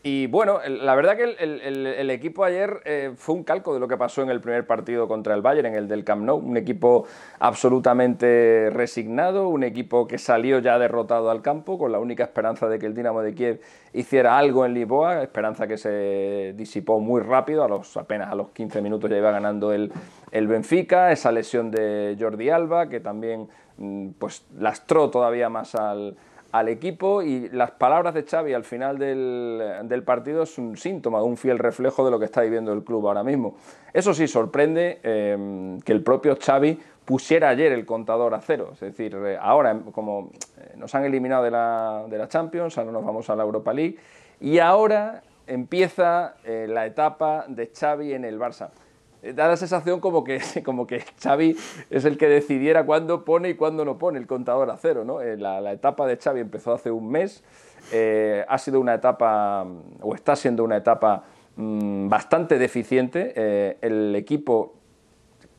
y 0.04 0.26
bueno, 0.26 0.58
la 0.66 0.96
verdad 0.96 1.16
que 1.16 1.36
el, 1.38 2.10
equipo 2.10 2.42
ayer 2.42 2.80
eh, 2.84 3.12
fue 3.16 3.36
un 3.36 3.44
calco 3.44 3.72
de 3.72 3.78
lo 3.78 3.86
que 3.86 3.96
pasó 3.96 4.20
en 4.22 4.30
el 4.30 4.40
primer 4.40 4.66
partido 4.66 5.06
contra 5.06 5.32
el 5.34 5.42
Bayern, 5.42 5.66
en 5.66 5.74
el 5.74 5.86
del 5.86 6.02
Camp 6.02 6.24
Nou. 6.24 6.38
Un 6.38 6.56
equipo 6.56 7.06
absolutamente 7.38 8.70
resignado, 8.72 9.48
un 9.48 9.62
equipo 9.62 10.08
que 10.08 10.18
salió 10.18 10.58
ya 10.58 10.76
derrotado 10.80 11.30
al 11.30 11.40
campo 11.40 11.78
con 11.78 11.92
la 11.92 12.00
única 12.00 12.24
esperanza 12.24 12.68
de 12.68 12.80
que 12.80 12.86
el 12.86 12.94
Dinamo 12.94 13.22
de 13.22 13.32
Kiev 13.32 13.60
hiciera 13.92 14.38
algo 14.38 14.66
en 14.66 14.74
Lisboa, 14.74 15.22
esperanza 15.22 15.68
que 15.68 15.78
se 15.78 16.52
disipó 16.56 16.98
muy 16.98 17.20
rápido, 17.20 17.62
a 17.62 17.68
los, 17.68 17.96
apenas 17.96 18.32
a 18.32 18.34
los 18.34 18.50
15 18.50 18.82
minutos 18.82 19.08
ya 19.08 19.18
iba 19.18 19.30
ganando 19.30 19.72
el, 19.72 19.92
el 20.32 20.48
Benfica, 20.48 21.12
esa 21.12 21.30
lesión 21.30 21.70
de 21.70 22.16
Jordi 22.18 22.50
Alba 22.50 22.88
que 22.88 22.98
también 22.98 23.48
mm, 23.76 24.08
pues, 24.18 24.44
lastró 24.58 25.10
todavía 25.10 25.48
más 25.48 25.76
al 25.76 26.16
al 26.52 26.68
equipo 26.68 27.22
y 27.22 27.48
las 27.48 27.70
palabras 27.72 28.12
de 28.12 28.24
Xavi 28.24 28.52
al 28.52 28.64
final 28.64 28.98
del, 28.98 30.02
partido 30.04 30.42
es 30.42 30.58
un 30.58 30.76
síntoma, 30.76 31.22
un 31.22 31.38
fiel 31.38 31.58
reflejo 31.58 32.04
de 32.04 32.10
lo 32.10 32.18
que 32.18 32.26
está 32.26 32.42
viviendo 32.42 32.72
el 32.74 32.84
club 32.84 33.08
ahora 33.08 33.24
mismo. 33.24 33.56
Eso 33.92 34.12
sí, 34.12 34.28
sorprende 34.28 35.00
eh, 35.02 35.78
que 35.82 35.92
el 35.92 36.02
propio 36.02 36.36
Xavi 36.36 36.78
pusiera 37.06 37.48
ayer 37.48 37.72
el 37.72 37.86
contador 37.86 38.34
a 38.34 38.40
cero. 38.42 38.70
Es 38.74 38.80
decir, 38.80 39.16
eh, 39.16 39.38
ahora 39.40 39.80
como 39.92 40.30
eh, 40.58 40.74
nos 40.76 40.94
han 40.94 41.04
eliminado 41.04 41.42
de 41.42 41.50
la, 41.50 42.04
de 42.08 42.18
la, 42.18 42.28
Champions, 42.28 42.76
ahora 42.76 42.92
nos 42.92 43.04
vamos 43.04 43.30
a 43.30 43.34
la 43.34 43.42
Europa 43.42 43.72
League 43.72 43.96
y 44.38 44.58
ahora 44.58 45.22
empieza 45.46 46.36
la 46.44 46.86
etapa 46.86 47.46
de 47.48 47.72
Xavi 47.74 48.12
en 48.12 48.24
el 48.24 48.38
Barça 48.38 48.70
da 49.22 49.46
la 49.46 49.56
sensación 49.56 50.00
como 50.00 50.24
que, 50.24 50.40
como 50.64 50.86
que 50.86 51.04
Xavi 51.22 51.56
es 51.90 52.04
el 52.04 52.18
que 52.18 52.28
decidiera 52.28 52.84
cuándo 52.84 53.24
pone 53.24 53.50
y 53.50 53.54
cuándo 53.54 53.84
no 53.84 53.98
pone 53.98 54.18
el 54.18 54.26
contador 54.26 54.68
a 54.70 54.76
cero. 54.76 55.04
¿no? 55.04 55.20
Eh, 55.20 55.36
la, 55.36 55.72
etapa 55.72 56.06
de 56.06 56.16
Xavi 56.16 56.40
empezó 56.40 56.72
hace 56.72 56.90
un 56.90 57.08
mes, 57.10 57.44
eh, 57.92 58.44
ha 58.48 58.58
sido 58.58 58.80
una 58.80 58.94
etapa, 58.94 59.64
o 60.00 60.14
está 60.14 60.34
siendo 60.34 60.64
una 60.64 60.76
etapa 60.76 61.22
mm, 61.56 62.08
bastante 62.08 62.58
deficiente. 62.58 63.32
Eh, 63.36 63.78
el 63.80 64.16
equipo 64.16 64.74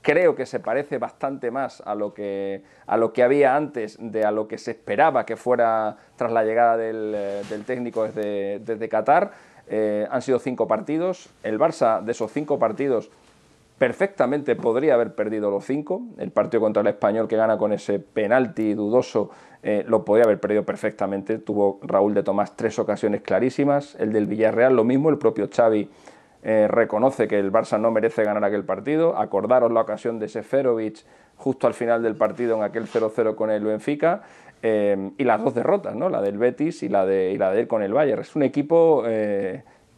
creo 0.02 0.36
que 0.36 0.45
se 0.45 0.60
parece 0.60 0.97
bastante 0.97 1.49
más 1.49 1.82
a 1.86 1.95
lo 1.95 2.13
que, 2.13 2.63
a 2.86 2.97
lo 2.97 3.13
que 3.13 3.23
había 3.23 3.56
antes 3.56 3.97
de 3.97 4.26
a 4.26 4.32
lo 4.32 4.49
que 4.49 4.58
se 4.58 4.71
esperaba 4.71 5.26
que 5.26 5.38
fuera 5.38 5.95
tras 6.17 6.34
la 6.34 6.43
llegada 6.43 6.76
del, 6.76 7.63
técnico 7.65 8.04
desde, 8.04 8.60
desde 8.60 8.89
Qatar. 8.89 9.32
han 10.10 10.21
sido 10.21 10.39
cinco 10.39 10.67
partidos. 10.67 11.30
El 11.41 11.58
Barça, 11.58 12.04
de 12.04 12.12
esos 12.12 12.34
cinco 12.34 12.60
partidos, 12.60 13.10
perfectamente 13.78 14.56
podría 14.56 14.94
haber 14.94 15.16
perdido 15.16 15.50
los 15.50 15.66
cinco. 15.66 16.02
El 16.18 16.32
partido 16.32 16.62
contra 16.62 16.82
el 16.82 16.88
español 16.88 17.28
que 17.28 17.36
gana 17.36 17.58
con 17.58 17.74
ese 17.74 18.00
penalti 18.00 18.74
dudoso 18.74 19.32
eh, 19.62 19.84
lo 19.88 20.06
podría 20.06 20.26
haber 20.26 20.40
perdido 20.40 20.64
perfectamente. 20.64 21.40
Tuvo 21.40 21.80
Raúl 21.84 22.14
de 22.14 22.24
Tomás 22.24 22.56
tres 22.56 22.78
ocasiones 22.80 23.22
clarísimas. 23.22 23.96
El 23.96 24.14
del 24.14 24.28
Villarreal 24.28 24.76
lo 24.76 24.84
mismo. 24.84 25.10
El 25.10 25.18
propio 25.18 25.50
Xavi 25.54 25.90
eh, 26.44 26.68
reconoce 26.70 27.28
que 27.28 27.40
el 27.40 27.52
Barça 27.52 27.80
no 27.80 27.92
merece 27.92 28.24
ganar 28.24 28.44
aquel 28.44 28.66
partido. 28.66 29.18
Acordaros 29.18 29.72
la 29.72 29.82
ocasión 29.82 30.20
de 30.20 30.28
Seferovic 30.28 31.06
justo 31.36 31.68
al 31.68 31.74
final 31.74 32.04
del 32.04 32.16
partido 32.16 32.56
en 32.58 32.64
aquel 32.64 32.88
0-0 32.88 33.36
con 33.36 33.50
el 33.52 33.64
Benfica. 33.64 34.22
Eh, 34.62 35.12
y 35.18 35.24
las 35.26 35.44
dos 35.44 35.56
derrotas, 35.56 35.94
¿no? 35.94 36.08
la 36.08 36.22
del 36.22 36.38
Betis 36.38 36.84
y 36.84 36.90
la 36.90 37.06
de, 37.06 37.32
y 37.32 37.38
la 37.38 37.52
de 37.52 37.62
él 37.62 37.68
con 37.68 37.84
el 37.84 37.94
Bayern. 37.94 38.22
Es 38.22 38.36
un 38.36 38.44
equipo 38.44 39.04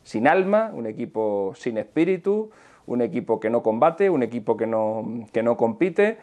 sin 0.01 0.27
alma, 0.27 0.71
un 0.73 0.85
equipo 0.85 1.53
sin 1.55 1.77
espíritu, 1.77 2.51
un 2.87 3.01
equipo 3.01 3.39
que 3.39 3.49
no 3.49 3.63
combate, 3.63 4.09
un 4.09 4.23
equipo 4.23 4.57
que 4.57 4.67
no, 4.67 5.25
que 5.31 5.43
no 5.43 5.57
compite. 5.57 6.17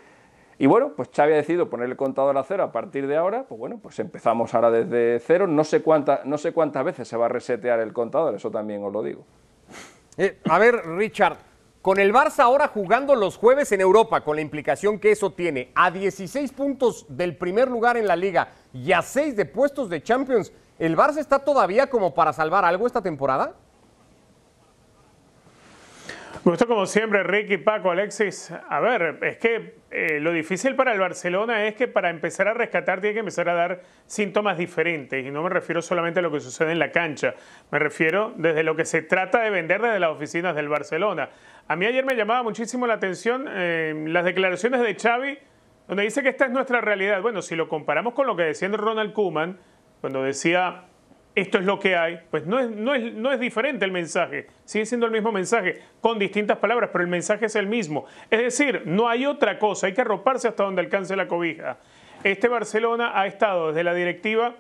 Y 0.59 0.67
bueno, 0.67 0.93
pues 0.95 1.09
Xavi 1.15 1.33
ha 1.33 1.37
decidido 1.37 1.69
poner 1.69 1.89
el 1.89 1.97
contador 1.97 2.37
a 2.39 2.45
cero 2.45 2.63
a 2.63 2.73
partir 2.73 3.07
de 3.07 3.17
ahora. 3.17 3.45
Pues 3.49 3.59
bueno, 3.59 3.81
pues 3.83 3.99
empezamos 3.99 4.55
ahora 4.55 4.71
desde 4.71 5.19
cero. 5.19 5.47
No 5.47 5.65
sé, 5.65 5.83
cuánta, 5.83 6.21
no 6.25 6.39
sé 6.39 6.53
cuántas 6.53 6.85
veces 6.85 7.09
se 7.09 7.17
va 7.17 7.27
a 7.27 7.29
resetear 7.29 7.81
el 7.81 7.93
contador, 7.93 8.35
eso 8.35 8.51
también 8.51 8.85
os 8.85 8.93
lo 8.93 9.03
digo. 9.03 9.25
Eh, 10.19 10.39
a 10.49 10.59
ver, 10.59 10.87
Richard, 10.87 11.39
con 11.81 11.99
el 11.99 12.13
Barça 12.13 12.41
ahora 12.41 12.69
jugando 12.69 13.17
los 13.17 13.37
jueves 13.37 13.73
en 13.73 13.81
Europa, 13.81 14.21
con 14.21 14.37
la 14.37 14.43
implicación 14.43 15.01
que 15.01 15.11
eso 15.11 15.33
tiene, 15.33 15.73
a 15.75 15.91
16 15.91 16.53
puntos 16.53 17.07
del 17.09 17.37
primer 17.37 17.69
lugar 17.69 17.97
en 17.97 18.07
la 18.07 18.15
liga 18.15 18.49
y 18.73 18.93
a 18.93 19.03
6 19.03 19.35
de 19.35 19.47
puestos 19.47 19.89
de 19.89 20.01
Champions, 20.03 20.53
¿el 20.79 20.97
Barça 20.97 21.19
está 21.19 21.41
todavía 21.41 21.89
como 21.89 22.15
para 22.15 22.33
salvar 22.33 22.65
algo 22.65 22.87
esta 22.87 23.03
temporada? 23.03 23.55
Me 26.45 26.51
gustó 26.51 26.67
como 26.67 26.87
siempre, 26.87 27.23
Ricky, 27.23 27.59
Paco, 27.59 27.93
Alexis. 27.93 28.53
A 28.69 28.81
ver, 28.81 29.17
es 29.23 29.37
que 29.37 29.77
eh, 29.93 30.19
lo 30.19 30.33
difícil 30.33 30.75
para 30.75 30.93
el 30.93 30.99
Barcelona 30.99 31.67
es 31.67 31.77
que 31.77 31.87
para 31.87 32.11
empezar 32.11 32.49
a 32.49 32.53
rescatar 32.53 33.01
tiene 33.01 33.15
que 33.15 33.21
empezar 33.21 33.49
a 33.49 33.55
dar 33.55 33.83
síntomas 34.07 34.59
diferentes. 34.59 35.25
Y 35.25 35.31
no 35.31 35.45
me 35.45 35.51
refiero 35.51 35.81
solamente 35.81 36.19
a 36.19 36.23
lo 36.23 36.33
que 36.33 36.41
sucede 36.41 36.73
en 36.73 36.81
la 36.81 36.91
cancha, 36.91 37.35
me 37.71 37.79
refiero 37.79 38.33
desde 38.37 38.65
lo 38.65 38.75
que 38.75 38.85
se 38.85 39.03
trata 39.03 39.41
de 39.41 39.51
vender 39.51 39.83
desde 39.83 40.01
las 40.01 40.11
oficinas 40.11 40.57
del 40.57 40.69
Barcelona. 40.69 41.31
A 41.69 41.77
mí 41.77 41.87
ayer 41.87 42.05
me 42.05 42.17
llamaba 42.17 42.43
muchísimo 42.43 42.89
la 42.89 42.95
atención 42.95 43.47
eh, 43.49 43.95
las 44.09 44.25
declaraciones 44.25 44.81
de 44.81 44.97
Xavi, 44.97 45.39
donde 45.87 46.03
dice 46.03 46.25
que 46.25 46.31
esta 46.31 46.47
es 46.47 46.51
nuestra 46.51 46.81
realidad. 46.81 47.23
Bueno, 47.23 47.41
si 47.41 47.55
lo 47.55 47.69
comparamos 47.69 48.15
con 48.15 48.27
lo 48.27 48.35
que 48.35 48.43
decía 48.43 48.67
Ronald 48.67 49.13
Koeman, 49.13 49.61
cuando 50.01 50.25
decía 50.25 50.87
esto 51.35 51.59
es 51.59 51.65
lo 51.65 51.79
que 51.79 51.97
hay, 51.97 52.21
pues 52.31 52.47
no 52.47 52.59
es, 52.59 52.71
no, 52.71 52.95
es, 52.95 53.13
no 53.15 53.33
es 53.33 53.41
diferente 53.41 53.85
el 53.85 53.93
mensaje, 53.93 54.49
sigue 54.65 54.85
siendo 54.85 55.07
el 55.07 55.13
mismo 55.13 55.33
mensaje, 55.33 55.81
con 56.01 56.19
distintas 56.19 56.59
palabras, 56.59 56.91
pero 56.93 57.05
el 57.05 57.11
mensaje 57.11 57.47
es 57.47 57.57
el 57.57 57.67
mismo. 57.67 58.05
Es 58.31 58.41
decir, 58.41 58.83
no 58.85 59.09
hay 59.09 59.25
otra 59.25 59.59
cosa, 59.59 59.87
hay 59.87 59.95
que 59.95 60.03
arroparse 60.03 60.49
hasta 60.49 60.65
donde 60.65 60.83
alcance 60.83 61.17
la 61.17 61.29
cobija. 61.29 61.79
Este 62.23 62.49
Barcelona 62.49 63.13
ha 63.19 63.27
estado 63.27 63.69
desde 63.69 63.83
la 63.83 63.95
directiva 63.95 64.55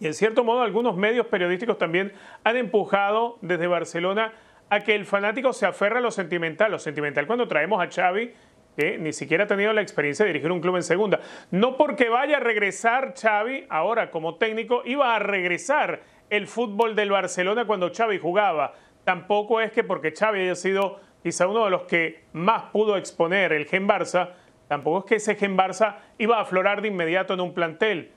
y 0.00 0.06
en 0.06 0.14
cierto 0.14 0.42
modo 0.42 0.62
algunos 0.62 0.96
medios 0.96 1.26
periodísticos 1.26 1.76
también 1.76 2.12
han 2.42 2.56
empujado 2.56 3.38
desde 3.42 3.66
Barcelona 3.66 4.32
a 4.70 4.80
que 4.80 4.94
el 4.94 5.04
fanático 5.04 5.52
se 5.52 5.66
aferre 5.66 5.98
a 5.98 6.00
lo 6.00 6.10
sentimental. 6.10 6.70
Lo 6.70 6.78
sentimental 6.78 7.26
cuando 7.26 7.46
traemos 7.46 7.82
a 7.82 7.90
Xavi 7.90 8.32
ni 8.76 9.12
siquiera 9.12 9.44
ha 9.44 9.46
tenido 9.46 9.72
la 9.72 9.82
experiencia 9.82 10.24
de 10.24 10.32
dirigir 10.32 10.50
un 10.50 10.60
club 10.60 10.76
en 10.76 10.82
segunda. 10.82 11.20
No 11.50 11.76
porque 11.76 12.08
vaya 12.08 12.38
a 12.38 12.40
regresar 12.40 13.14
Xavi 13.20 13.66
ahora 13.68 14.10
como 14.10 14.36
técnico, 14.36 14.82
iba 14.84 15.14
a 15.14 15.18
regresar 15.18 16.00
el 16.30 16.46
fútbol 16.46 16.94
del 16.94 17.10
Barcelona 17.10 17.66
cuando 17.66 17.92
Xavi 17.92 18.18
jugaba. 18.18 18.74
Tampoco 19.04 19.60
es 19.60 19.72
que 19.72 19.84
porque 19.84 20.12
Xavi 20.12 20.40
haya 20.40 20.54
sido 20.54 21.00
quizá 21.22 21.46
uno 21.46 21.64
de 21.64 21.70
los 21.70 21.82
que 21.82 22.24
más 22.32 22.64
pudo 22.72 22.96
exponer 22.96 23.52
el 23.52 23.66
Gen 23.66 23.86
Barça, 23.86 24.30
tampoco 24.68 25.00
es 25.00 25.04
que 25.04 25.14
ese 25.16 25.34
gen 25.34 25.56
Barça 25.56 25.96
iba 26.18 26.38
a 26.38 26.42
aflorar 26.42 26.80
de 26.80 26.88
inmediato 26.88 27.34
en 27.34 27.40
un 27.40 27.52
plantel. 27.52 28.12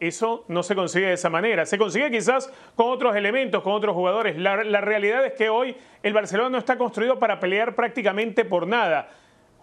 Eso 0.00 0.44
no 0.48 0.62
se 0.62 0.76
consigue 0.76 1.08
de 1.08 1.14
esa 1.14 1.28
manera. 1.28 1.66
Se 1.66 1.76
consigue 1.76 2.10
quizás 2.10 2.52
con 2.76 2.88
otros 2.88 3.16
elementos, 3.16 3.62
con 3.62 3.72
otros 3.72 3.94
jugadores. 3.94 4.36
La, 4.36 4.62
la 4.62 4.80
realidad 4.80 5.26
es 5.26 5.32
que 5.32 5.48
hoy 5.48 5.76
el 6.02 6.12
Barcelona 6.12 6.50
no 6.50 6.58
está 6.58 6.78
construido 6.78 7.18
para 7.18 7.40
pelear 7.40 7.74
prácticamente 7.74 8.44
por 8.44 8.66
nada. 8.68 9.08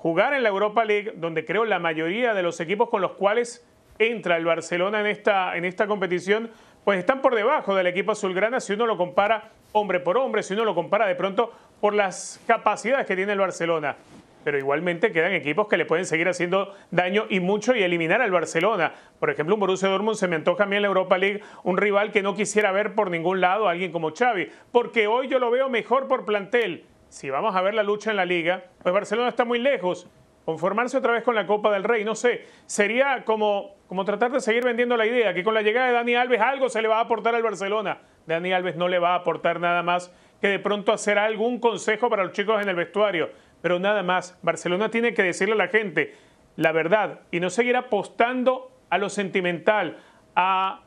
Jugar 0.06 0.36
en 0.36 0.44
la 0.44 0.50
Europa 0.50 0.86
League, 0.86 1.14
donde 1.16 1.46
creo 1.46 1.66
la 1.66 1.80
mayoría 1.80 2.36
de 2.36 2.44
los 2.44 2.60
equipos 2.60 2.90
con 2.90 3.02
los 3.02 3.14
cuales 3.14 3.68
entra 3.98 4.38
el 4.38 4.46
Barcelona 4.46 5.00
en 5.00 5.08
esta, 5.08 5.58
en 5.58 5.66
esta 5.66 5.88
competición, 5.88 6.52
pues 6.84 7.00
están 7.00 7.24
por 7.24 7.34
debajo 7.34 7.74
del 7.74 7.88
equipo 7.88 8.12
azulgrana 8.12 8.60
si 8.60 8.74
uno 8.74 8.86
lo 8.86 8.98
compara 8.98 9.50
hombre 9.72 10.00
por 10.00 10.20
hombre, 10.20 10.44
si 10.44 10.54
uno 10.54 10.64
lo 10.64 10.76
compara 10.76 11.08
de 11.08 11.16
pronto 11.16 11.52
por 11.82 11.96
las 11.96 12.40
capacidades 12.46 13.08
que 13.08 13.16
tiene 13.16 13.32
el 13.32 13.40
Barcelona. 13.40 13.96
Pero 14.44 14.60
igualmente 14.60 15.12
quedan 15.12 15.34
equipos 15.34 15.68
que 15.68 15.76
le 15.76 15.88
pueden 15.88 16.06
seguir 16.06 16.28
haciendo 16.30 16.76
daño 16.92 17.26
y 17.28 17.40
mucho 17.40 17.76
y 17.76 17.82
eliminar 17.82 18.22
al 18.22 18.30
Barcelona. 18.30 18.94
Por 19.20 19.32
ejemplo, 19.32 19.56
un 19.56 19.60
Borussia 19.60 19.90
Dortmund 19.90 20.18
se 20.18 20.28
me 20.28 20.36
antoja 20.36 20.66
a 20.66 20.68
mí 20.68 20.76
en 20.76 20.84
la 20.84 20.88
Europa 20.88 21.18
League 21.18 21.42
un 21.64 21.78
rival 21.78 22.12
que 22.12 22.22
no 22.22 22.36
quisiera 22.36 22.72
ver 22.72 22.94
por 22.94 23.10
ningún 23.10 23.42
lado 23.42 23.68
a 23.68 23.72
alguien 23.72 23.92
como 23.92 24.14
Xavi, 24.14 24.52
porque 24.72 25.08
hoy 25.08 25.30
yo 25.30 25.40
lo 25.40 25.50
veo 25.50 25.68
mejor 25.68 26.08
por 26.08 26.26
plantel. 26.26 26.86
Si 27.16 27.30
vamos 27.30 27.56
a 27.56 27.62
ver 27.62 27.74
la 27.74 27.82
lucha 27.82 28.12
en 28.12 28.18
la 28.18 28.26
liga, 28.26 28.66
pues 28.84 28.94
Barcelona 28.94 29.30
está 29.30 29.46
muy 29.46 29.58
lejos 29.58 30.06
conformarse 30.44 30.98
otra 30.98 31.14
vez 31.14 31.24
con 31.24 31.34
la 31.34 31.48
Copa 31.48 31.72
del 31.72 31.86
Rey, 31.86 32.04
no 32.04 32.14
sé, 32.14 32.46
sería 32.66 33.24
como, 33.24 33.78
como 33.88 34.04
tratar 34.04 34.34
de 34.34 34.42
seguir 34.42 34.66
vendiendo 34.66 34.98
la 34.98 35.06
idea 35.06 35.34
que 35.34 35.42
con 35.42 35.54
la 35.54 35.62
llegada 35.62 35.88
de 35.88 35.94
Dani 35.94 36.16
Alves 36.16 36.42
algo 36.42 36.68
se 36.68 36.82
le 36.82 36.90
va 36.90 36.98
a 36.98 37.04
aportar 37.04 37.34
al 37.34 37.42
Barcelona. 37.42 38.00
Dani 38.28 38.52
Alves 38.52 38.76
no 38.76 38.90
le 38.90 39.00
va 39.00 39.14
a 39.14 39.20
aportar 39.20 39.62
nada 39.62 39.82
más 39.82 40.14
que 40.42 40.50
de 40.50 40.60
pronto 40.60 40.92
hacer 40.92 41.18
algún 41.18 41.62
consejo 41.62 42.10
para 42.10 42.26
los 42.26 42.34
chicos 42.34 42.62
en 42.62 42.68
el 42.68 42.76
vestuario, 42.76 43.30
pero 43.62 43.80
nada 43.80 44.04
más. 44.04 44.38
Barcelona 44.42 44.92
tiene 44.92 45.14
que 45.14 45.24
decirle 45.24 45.54
a 45.54 45.58
la 45.58 45.70
gente 45.70 46.16
la 46.58 46.74
verdad 46.74 47.22
y 47.32 47.40
no 47.40 47.50
seguir 47.50 47.78
apostando 47.78 48.74
a 48.90 48.98
lo 48.98 49.08
sentimental, 49.08 50.00
a 50.36 50.82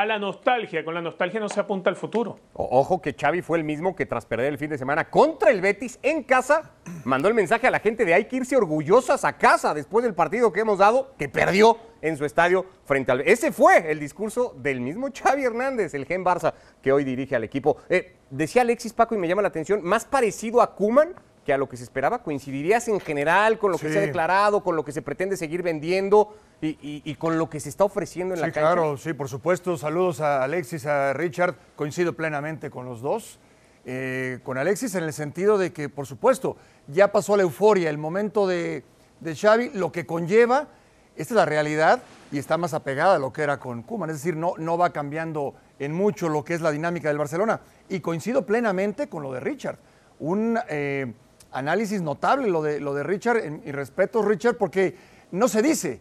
a 0.00 0.06
la 0.06 0.18
nostalgia. 0.18 0.82
Con 0.82 0.94
la 0.94 1.02
nostalgia 1.02 1.38
no 1.40 1.48
se 1.50 1.60
apunta 1.60 1.90
al 1.90 1.96
futuro. 1.96 2.38
Ojo 2.54 3.02
que 3.02 3.12
Xavi 3.12 3.42
fue 3.42 3.58
el 3.58 3.64
mismo 3.64 3.94
que 3.94 4.06
tras 4.06 4.24
perder 4.24 4.46
el 4.46 4.56
fin 4.56 4.70
de 4.70 4.78
semana 4.78 5.10
contra 5.10 5.50
el 5.50 5.60
Betis 5.60 5.98
en 6.02 6.22
casa, 6.22 6.70
mandó 7.04 7.28
el 7.28 7.34
mensaje 7.34 7.66
a 7.66 7.70
la 7.70 7.80
gente 7.80 8.06
de 8.06 8.14
hay 8.14 8.24
que 8.24 8.36
irse 8.36 8.56
orgullosas 8.56 9.26
a 9.26 9.36
casa 9.36 9.74
después 9.74 10.02
del 10.02 10.14
partido 10.14 10.54
que 10.54 10.60
hemos 10.60 10.78
dado, 10.78 11.14
que 11.18 11.28
perdió 11.28 11.76
en 12.00 12.16
su 12.16 12.24
estadio 12.24 12.64
frente 12.86 13.12
al... 13.12 13.20
Ese 13.20 13.52
fue 13.52 13.90
el 13.92 14.00
discurso 14.00 14.54
del 14.56 14.80
mismo 14.80 15.08
Xavi 15.12 15.44
Hernández, 15.44 15.92
el 15.92 16.06
gen 16.06 16.24
Barça, 16.24 16.54
que 16.80 16.92
hoy 16.92 17.04
dirige 17.04 17.36
al 17.36 17.44
equipo. 17.44 17.76
Eh, 17.90 18.16
decía 18.30 18.62
Alexis 18.62 18.94
Paco 18.94 19.14
y 19.14 19.18
me 19.18 19.28
llama 19.28 19.42
la 19.42 19.48
atención, 19.48 19.82
más 19.82 20.06
parecido 20.06 20.62
a 20.62 20.74
Kuman 20.74 21.14
que 21.50 21.54
a 21.54 21.58
lo 21.58 21.68
que 21.68 21.76
se 21.76 21.82
esperaba, 21.82 22.22
coincidirías 22.22 22.86
en 22.86 23.00
general 23.00 23.58
con 23.58 23.72
lo 23.72 23.78
que 23.78 23.90
se 23.90 23.98
ha 23.98 24.02
declarado, 24.02 24.62
con 24.62 24.76
lo 24.76 24.84
que 24.84 24.92
se 24.92 25.02
pretende 25.02 25.36
seguir 25.36 25.64
vendiendo 25.64 26.32
y, 26.60 27.12
con 27.16 27.38
lo 27.38 27.50
que 27.50 27.58
se 27.58 27.68
está 27.68 27.82
ofreciendo 27.82 28.34
en 28.34 28.40
la 28.40 28.52
cancha. 28.52 28.60
Claro, 28.60 28.96
sí, 28.96 29.14
por 29.14 29.28
supuesto. 29.28 29.76
Saludos 29.76 30.20
a 30.20 30.44
Alexis, 30.44 30.86
a 30.86 31.12
Richard. 31.12 31.56
Coincido 31.74 32.12
plenamente 32.12 32.70
con 32.70 32.84
los 32.84 33.02
dos. 33.02 33.40
Eh, 33.84 34.38
con 34.44 34.58
Alexis 34.58 34.94
en 34.94 35.02
el 35.02 35.12
sentido 35.12 35.58
de 35.58 35.72
que, 35.72 35.88
por 35.88 36.06
supuesto, 36.06 36.56
ya 36.86 37.10
pasó 37.10 37.36
la 37.36 37.42
euforia, 37.42 37.90
el 37.90 37.98
momento 37.98 38.46
de, 38.46 38.84
de 39.18 39.34
Xavi, 39.34 39.70
lo 39.74 39.90
que 39.90 40.06
conlleva, 40.06 40.68
esta 41.16 41.34
es 41.34 41.36
la 41.36 41.46
realidad 41.46 42.00
y 42.30 42.38
está 42.38 42.58
más 42.58 42.74
apegada 42.74 43.16
a 43.16 43.18
lo 43.18 43.32
que 43.32 43.42
era 43.42 43.58
con 43.58 43.82
Kuman. 43.82 44.08
Es 44.10 44.18
decir, 44.18 44.36
no, 44.36 44.52
no 44.56 44.78
va 44.78 44.90
cambiando 44.90 45.54
en 45.80 45.92
mucho 45.92 46.28
lo 46.28 46.44
que 46.44 46.54
es 46.54 46.60
la 46.60 46.70
dinámica 46.70 47.08
del 47.08 47.18
Barcelona. 47.18 47.60
Y 47.88 47.98
coincido 47.98 48.46
plenamente 48.46 49.08
con 49.08 49.24
lo 49.24 49.32
de 49.32 49.40
Richard. 49.40 49.78
Un 50.20 50.58
eh, 50.68 51.12
análisis 51.52 52.02
notable 52.02 52.48
lo 52.48 52.62
de, 52.62 52.80
lo 52.80 52.94
de 52.94 53.02
Richard, 53.02 53.42
y 53.64 53.72
respeto 53.72 54.22
Richard, 54.22 54.56
porque 54.56 54.96
no 55.30 55.48
se 55.48 55.62
dice 55.62 56.00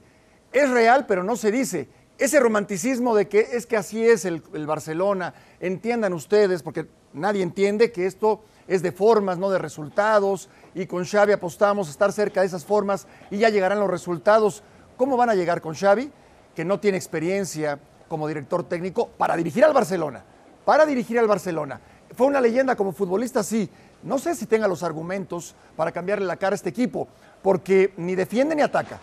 es 0.52 0.70
real, 0.70 1.06
pero 1.06 1.24
no 1.24 1.36
se 1.36 1.52
dice. 1.52 1.88
Ese 2.18 2.40
romanticismo 2.40 3.16
de 3.16 3.28
que 3.28 3.40
es 3.54 3.66
que 3.66 3.78
así 3.78 4.06
es 4.06 4.26
el, 4.26 4.42
Barcelona, 4.66 5.34
entiendan 5.60 6.14
ustedes, 6.14 6.64
porque 6.64 6.88
nadie 7.14 7.44
entiende 7.44 7.92
que 7.92 8.06
esto 8.06 8.42
es 8.68 8.82
de 8.82 8.92
formas, 8.92 9.38
no 9.38 9.50
de 9.50 9.58
resultados, 9.58 10.50
y 10.76 10.86
con 10.86 11.06
Xavi 11.06 11.32
apostamos 11.32 11.88
a 11.88 11.92
estar 11.92 12.12
cerca 12.12 12.42
de 12.42 12.48
esas 12.48 12.66
formas 12.66 13.08
y 13.32 13.38
ya 13.38 13.50
llegarán 13.50 13.80
los 13.80 13.90
resultados. 13.90 14.64
¿Cómo 14.98 15.16
van 15.18 15.30
a 15.30 15.36
llegar 15.36 15.62
con 15.62 15.76
Xavi, 15.76 16.12
que 16.56 16.66
no 16.66 16.80
tiene 16.80 16.98
experiencia 16.98 17.80
como 18.10 18.28
director 18.28 18.64
técnico 18.68 19.08
para 19.08 19.38
dirigir 19.38 19.64
al 19.64 19.74
Barcelona? 19.74 20.24
Para 20.66 20.86
dirigir 20.86 21.18
al 21.20 21.28
Barcelona. 21.28 21.80
Fue 22.16 22.28
una 22.28 22.42
leyenda 22.42 22.76
como 22.76 22.92
futbolista, 22.92 23.44
sí. 23.44 23.70
No 24.04 24.18
sé 24.20 24.36
si 24.36 24.46
tenga 24.46 24.68
los 24.68 24.84
argumentos 24.84 25.56
para 25.76 25.92
cambiarle 25.92 26.26
la 26.26 26.38
cara 26.38 26.54
a 26.54 26.56
este 26.56 26.70
equipo, 26.70 27.08
porque 27.42 27.94
ni 27.98 28.16
defiende 28.16 28.56
ni 28.56 28.62
ataca 28.62 29.00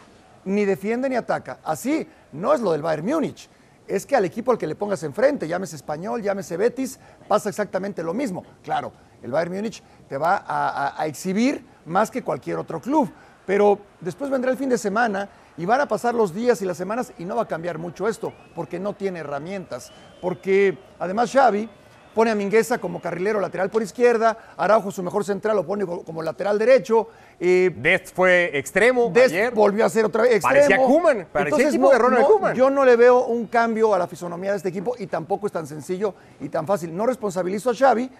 ni 0.47 0.65
defiende 0.65 1.09
ni 1.09 1.17
ataca. 1.17 1.59
Así 1.63 2.09
no 2.33 2.55
es 2.55 2.61
lo 2.61 2.73
del 2.73 2.81
Bayern 2.81 3.07
Múnich. 3.07 3.49
Es 3.87 4.07
que 4.07 4.17
al 4.17 4.25
equipo 4.25 4.51
al 4.51 4.59
que 4.59 4.67
le 4.67 4.75
pongas 4.75 5.03
enfrente, 5.03 5.47
llámese 5.47 5.77
español, 5.77 6.23
llámese 6.23 6.57
Betis, 6.57 6.99
pasa 7.29 7.49
exactamente 7.51 8.03
lo 8.03 8.15
mismo. 8.15 8.45
Claro, 8.65 8.93
el 9.23 9.31
Bayern 9.31 9.55
Múnich 9.55 9.83
te 10.09 10.17
va 10.17 10.43
a, 10.47 11.01
a 11.01 11.07
exhibir 11.07 11.65
más 11.85 12.11
que 12.11 12.23
cualquier 12.23 12.57
otro 12.59 12.81
club. 12.81 13.13
Pero 13.45 13.79
después 14.01 14.31
vendrá 14.31 14.51
el 14.51 14.57
fin 14.57 14.69
de 14.69 14.79
semana 14.79 15.29
y 15.57 15.67
van 15.67 15.81
a 15.81 15.87
pasar 15.87 16.15
los 16.15 16.35
días 16.35 16.61
y 16.63 16.65
las 16.65 16.77
semanas 16.77 17.13
y 17.19 17.25
no 17.25 17.37
va 17.37 17.43
a 17.43 17.49
cambiar 17.49 17.79
mucho 17.79 18.09
esto, 18.09 18.33
porque 18.57 18.81
no 18.81 18.95
tiene 18.95 19.21
herramientas. 19.21 19.93
Porque 20.21 20.79
además 20.99 21.31
Xavi 21.33 21.69
pone 22.17 22.31
a 22.31 22.35
Mingueza 22.35 22.79
como 22.79 22.99
carrilero 22.99 23.41
lateral 23.41 23.69
por 23.69 23.83
izquierda, 23.83 24.39
Araujo 24.57 24.91
su 24.91 25.03
mejor 25.03 25.23
central 25.23 25.55
lo 25.55 25.67
pone 25.67 25.85
como 25.85 26.23
lateral 26.23 26.59
derecho. 26.59 27.09
Eh, 27.39 27.71
Dest 27.77 28.15
fue 28.17 28.57
extremo 28.57 29.11
Dest 29.13 29.55
volvió 29.55 29.85
a 29.85 29.91
ser 29.91 30.07
otra 30.07 30.23
vez 30.23 30.37
extremo. 30.37 30.67
Parecía 30.67 30.79
Kuman, 30.79 31.29
parecía 31.31 31.69
equipo 31.69 31.91
de 31.91 31.99
Ronald 31.99 32.27
no, 32.27 32.55
Yo 32.55 32.71
no 32.71 32.87
le 32.87 32.97
veo 32.97 33.27
un 33.27 33.47
cambio 33.49 33.93
a 33.95 33.99
la 33.99 34.07
fisonomía 34.07 34.53
de 34.53 34.57
este 34.57 34.71
equipo 34.71 34.95
y 34.99 35.09
tampoco 35.09 35.47
es 35.47 35.53
tan 35.53 35.67
sencillo 35.67 36.15
y 36.41 36.49
tan 36.49 36.67
fácil. 36.67 36.97
No 36.97 37.05
responsabilizo 37.05 37.69
a 37.69 37.75
Xavi, 37.75 38.11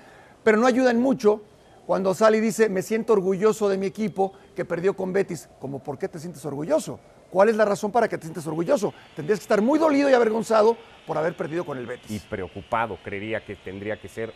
pero 0.45 0.59
no 0.59 0.67
ayuda 0.67 0.91
en 0.91 1.01
mucho 1.01 1.41
cuando 1.87 2.13
sale 2.13 2.37
y 2.37 2.41
dice, 2.41 2.69
me 2.69 2.83
siento 2.83 3.15
orgulloso 3.15 3.67
de 3.71 3.79
mi 3.79 3.87
equipo 3.87 4.35
que 4.55 4.67
perdió 4.67 4.95
con 4.95 5.15
Betis. 5.15 5.49
Como, 5.59 5.79
¿por 5.79 5.97
qué 5.97 6.07
te 6.07 6.19
sientes 6.19 6.45
orgulloso? 6.45 7.01
¿Cuál 7.31 7.49
es 7.49 7.57
la 7.57 7.65
razón 7.65 7.91
para 7.91 8.09
que 8.09 8.19
te 8.19 8.25
sientes 8.25 8.47
orgulloso? 8.47 8.93
Tendrías 9.15 9.39
que 9.39 9.45
estar 9.45 9.63
muy 9.63 9.79
dolido 9.79 10.11
y 10.11 10.13
avergonzado 10.13 10.77
por 11.07 11.17
haber 11.17 11.35
perdido 11.35 11.65
con 11.65 11.79
el 11.79 11.87
Betis. 11.87 12.11
Y 12.11 12.19
preocupado, 12.19 12.99
creería 13.03 13.45
que 13.45 13.57
tendría 13.57 14.01
que 14.01 14.09
ser 14.09 14.35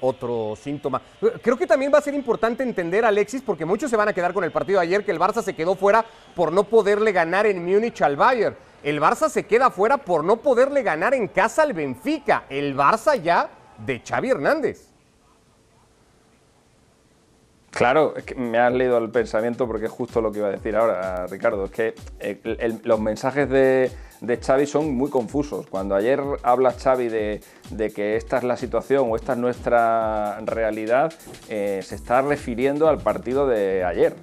otro 0.00 0.54
síntoma. 0.56 1.00
Creo 1.42 1.56
que 1.56 1.66
también 1.66 1.92
va 1.92 1.98
a 1.98 2.02
ser 2.02 2.14
importante 2.14 2.62
entender, 2.62 3.04
Alexis, 3.04 3.42
porque 3.42 3.64
muchos 3.64 3.90
se 3.90 3.96
van 3.96 4.08
a 4.08 4.12
quedar 4.12 4.32
con 4.32 4.44
el 4.44 4.52
partido 4.52 4.80
de 4.80 4.86
ayer, 4.86 5.04
que 5.04 5.10
el 5.10 5.18
Barça 5.18 5.42
se 5.42 5.54
quedó 5.54 5.74
fuera 5.74 6.04
por 6.34 6.52
no 6.52 6.64
poderle 6.64 7.12
ganar 7.12 7.46
en 7.46 7.64
Múnich 7.64 8.02
al 8.02 8.16
Bayern. 8.16 8.56
El 8.82 9.00
Barça 9.00 9.28
se 9.28 9.46
queda 9.46 9.70
fuera 9.70 9.98
por 9.98 10.24
no 10.24 10.38
poderle 10.38 10.82
ganar 10.82 11.14
en 11.14 11.28
casa 11.28 11.62
al 11.62 11.72
Benfica. 11.72 12.44
El 12.48 12.76
Barça 12.76 13.20
ya 13.20 13.48
de 13.78 14.02
Xavi 14.04 14.30
Hernández. 14.30 14.91
Claro, 17.72 18.14
es 18.16 18.24
que 18.24 18.34
me 18.34 18.58
has 18.58 18.70
leído 18.70 18.98
el 18.98 19.10
pensamiento 19.10 19.66
porque 19.66 19.86
es 19.86 19.90
justo 19.90 20.20
lo 20.20 20.30
que 20.30 20.40
iba 20.40 20.48
a 20.48 20.50
decir 20.50 20.76
ahora, 20.76 21.26
Ricardo. 21.26 21.64
Es 21.64 21.70
que 21.70 21.94
eh, 22.20 22.78
los 22.84 23.00
mensajes 23.00 23.48
de, 23.48 23.90
Xavi 24.20 24.66
son 24.66 24.94
muy 24.94 25.08
confusos. 25.08 25.66
Cuando 25.68 25.94
ayer 25.94 26.20
habla 26.42 26.72
Xavi 26.72 27.08
de, 27.08 27.40
que 27.94 28.16
esta 28.16 28.36
es 28.36 28.44
la 28.44 28.58
situación 28.58 29.06
o 29.10 29.16
esta 29.16 29.32
es 29.32 29.38
nuestra 29.38 30.38
realidad, 30.40 31.14
eh, 31.48 31.80
se 31.82 31.94
está 31.94 32.20
refiriendo 32.20 32.88
al 32.88 32.98
partido 32.98 33.46
de 33.46 33.84
ayer. 33.84 34.16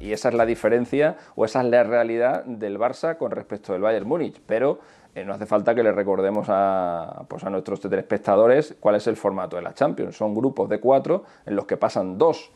y 0.00 0.12
esa 0.12 0.30
es 0.30 0.34
la 0.34 0.46
diferencia 0.46 1.18
o 1.36 1.44
esa 1.44 1.60
es 1.60 1.66
la 1.66 1.82
realidad 1.82 2.44
del 2.46 2.78
Barça 2.78 3.18
con 3.18 3.32
respecto 3.32 3.74
del 3.74 3.82
Bayern 3.82 4.08
Múnich. 4.08 4.40
Pero 4.46 4.78
eh, 5.14 5.26
no 5.26 5.34
hace 5.34 5.44
falta 5.44 5.74
que 5.74 5.82
le 5.82 5.92
recordemos 5.92 6.46
a, 6.48 7.26
pues 7.28 7.44
a 7.44 7.50
nuestros 7.50 7.80
telespectadores 7.80 8.76
cuál 8.80 8.94
es 8.94 9.06
el 9.08 9.16
formato 9.16 9.56
de 9.56 9.62
la 9.62 9.74
Champions. 9.74 10.16
Son 10.16 10.34
grupos 10.34 10.70
de 10.70 10.80
cuatro 10.80 11.24
en 11.44 11.54
los 11.54 11.66
que 11.66 11.76
pasan 11.76 12.16
dos 12.16 12.50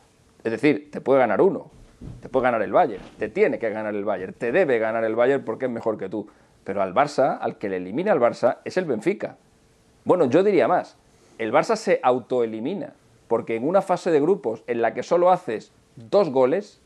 es 0.44 0.52
decir, 0.52 0.90
te 0.90 1.00
puede 1.00 1.20
ganar 1.20 1.40
uno, 1.40 1.70
te 2.20 2.28
puede 2.28 2.44
ganar 2.44 2.62
el 2.62 2.72
Bayern, 2.72 3.02
te 3.18 3.28
tiene 3.28 3.58
que 3.58 3.70
ganar 3.70 3.94
el 3.94 4.04
Bayern, 4.04 4.32
te 4.32 4.52
debe 4.52 4.78
ganar 4.78 5.04
el 5.04 5.14
Bayern 5.14 5.44
porque 5.44 5.66
es 5.66 5.70
mejor 5.70 5.98
que 5.98 6.08
tú. 6.08 6.26
Pero 6.64 6.82
al 6.82 6.94
Barça, 6.94 7.38
al 7.40 7.58
que 7.58 7.68
le 7.68 7.76
elimina 7.76 8.12
al 8.12 8.20
Barça, 8.20 8.58
es 8.64 8.76
el 8.76 8.84
Benfica. 8.84 9.36
Bueno, 10.04 10.26
yo 10.26 10.42
diría 10.42 10.68
más, 10.68 10.96
el 11.38 11.52
Barça 11.52 11.76
se 11.76 12.00
autoelimina, 12.02 12.94
porque 13.28 13.56
en 13.56 13.66
una 13.66 13.82
fase 13.82 14.10
de 14.10 14.20
grupos 14.20 14.62
en 14.66 14.82
la 14.82 14.94
que 14.94 15.02
solo 15.02 15.30
haces 15.30 15.72
dos 15.96 16.30
goles, 16.30 16.80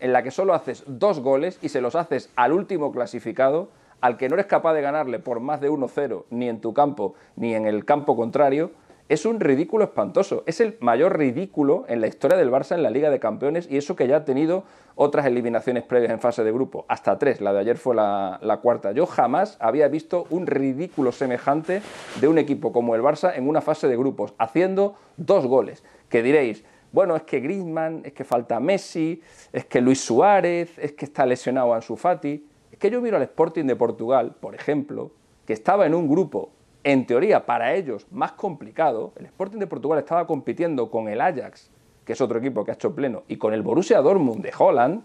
en 0.00 0.12
la 0.12 0.22
que 0.22 0.30
solo 0.30 0.54
haces 0.54 0.84
dos 0.86 1.20
goles 1.20 1.58
y 1.62 1.68
se 1.68 1.80
los 1.80 1.94
haces 1.94 2.30
al 2.36 2.52
último 2.52 2.92
clasificado, 2.92 3.68
al 4.00 4.16
que 4.16 4.28
no 4.28 4.34
eres 4.34 4.46
capaz 4.46 4.74
de 4.74 4.80
ganarle 4.80 5.18
por 5.18 5.40
más 5.40 5.60
de 5.60 5.70
1-0 5.70 6.24
ni 6.30 6.48
en 6.48 6.60
tu 6.60 6.72
campo 6.72 7.14
ni 7.36 7.54
en 7.54 7.66
el 7.66 7.84
campo 7.84 8.16
contrario, 8.16 8.70
es 9.10 9.26
un 9.26 9.40
ridículo 9.40 9.82
espantoso. 9.82 10.44
Es 10.46 10.60
el 10.60 10.76
mayor 10.78 11.18
ridículo 11.18 11.84
en 11.88 12.00
la 12.00 12.06
historia 12.06 12.38
del 12.38 12.48
Barça 12.48 12.76
en 12.76 12.84
la 12.84 12.90
Liga 12.90 13.10
de 13.10 13.18
Campeones 13.18 13.66
y 13.68 13.76
eso 13.76 13.96
que 13.96 14.06
ya 14.06 14.18
ha 14.18 14.24
tenido 14.24 14.62
otras 14.94 15.26
eliminaciones 15.26 15.82
previas 15.82 16.12
en 16.12 16.20
fase 16.20 16.44
de 16.44 16.52
grupo, 16.52 16.84
hasta 16.86 17.18
tres, 17.18 17.40
la 17.40 17.52
de 17.52 17.58
ayer 17.58 17.76
fue 17.76 17.96
la, 17.96 18.60
cuarta. 18.62 18.92
Yo 18.92 19.06
jamás 19.06 19.56
había 19.58 19.88
visto 19.88 20.26
un 20.30 20.46
ridículo 20.46 21.10
semejante 21.10 21.82
de 22.20 22.28
un 22.28 22.38
equipo 22.38 22.72
como 22.72 22.94
el 22.94 23.02
Barça 23.02 23.32
en 23.34 23.48
una 23.48 23.60
fase 23.60 23.88
de 23.88 23.96
grupos, 23.96 24.32
haciendo 24.38 24.94
dos 25.16 25.44
goles. 25.44 25.82
Que 26.08 26.22
diréis, 26.22 26.62
bueno, 26.92 27.16
es 27.16 27.22
que 27.22 27.40
Griezmann, 27.40 28.02
es 28.04 28.12
que 28.12 28.22
falta 28.22 28.60
Messi, 28.60 29.20
es 29.52 29.64
que 29.64 29.80
Luis 29.80 30.00
Suárez, 30.00 30.78
es 30.78 30.92
que 30.92 31.06
está 31.06 31.26
lesionado 31.26 31.74
Ansu 31.74 31.96
Fati. 31.96 32.46
Es 32.70 32.78
que 32.78 32.88
yo 32.88 33.00
miro 33.00 33.16
al 33.16 33.24
Sporting 33.24 33.64
de 33.64 33.74
Portugal, 33.74 34.36
por 34.38 34.54
ejemplo, 34.54 35.10
que 35.46 35.52
estaba 35.52 35.84
en 35.84 35.94
un 35.94 36.08
grupo, 36.08 36.50
en 36.84 37.06
teoría, 37.06 37.44
para 37.44 37.74
ellos 37.74 38.06
más 38.10 38.32
complicado. 38.32 39.12
El 39.16 39.26
Sporting 39.26 39.58
de 39.58 39.66
Portugal 39.66 39.98
estaba 39.98 40.26
compitiendo 40.26 40.90
con 40.90 41.08
el 41.08 41.20
Ajax, 41.20 41.70
que 42.04 42.14
es 42.14 42.20
otro 42.20 42.38
equipo 42.38 42.64
que 42.64 42.70
ha 42.70 42.74
hecho 42.74 42.94
pleno, 42.94 43.22
y 43.28 43.36
con 43.36 43.52
el 43.52 43.62
Borussia 43.62 44.00
Dortmund 44.00 44.42
de 44.42 44.52
Holland, 44.56 45.02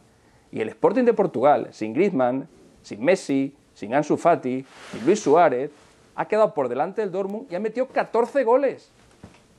y 0.52 0.62
el 0.62 0.70
Sporting 0.70 1.04
de 1.04 1.14
Portugal, 1.14 1.68
sin 1.72 1.94
Griezmann, 1.94 2.48
sin 2.82 3.04
Messi, 3.04 3.54
sin 3.74 3.94
Ansu 3.94 4.16
Fati, 4.16 4.66
sin 4.92 5.06
Luis 5.06 5.20
Suárez, 5.20 5.72
ha 6.16 6.28
quedado 6.28 6.54
por 6.54 6.70
delante 6.70 7.02
del 7.02 7.12
Dortmund 7.12 7.52
y 7.52 7.56
ha 7.56 7.60
metido 7.60 7.88
14 7.88 8.44
goles. 8.46 8.90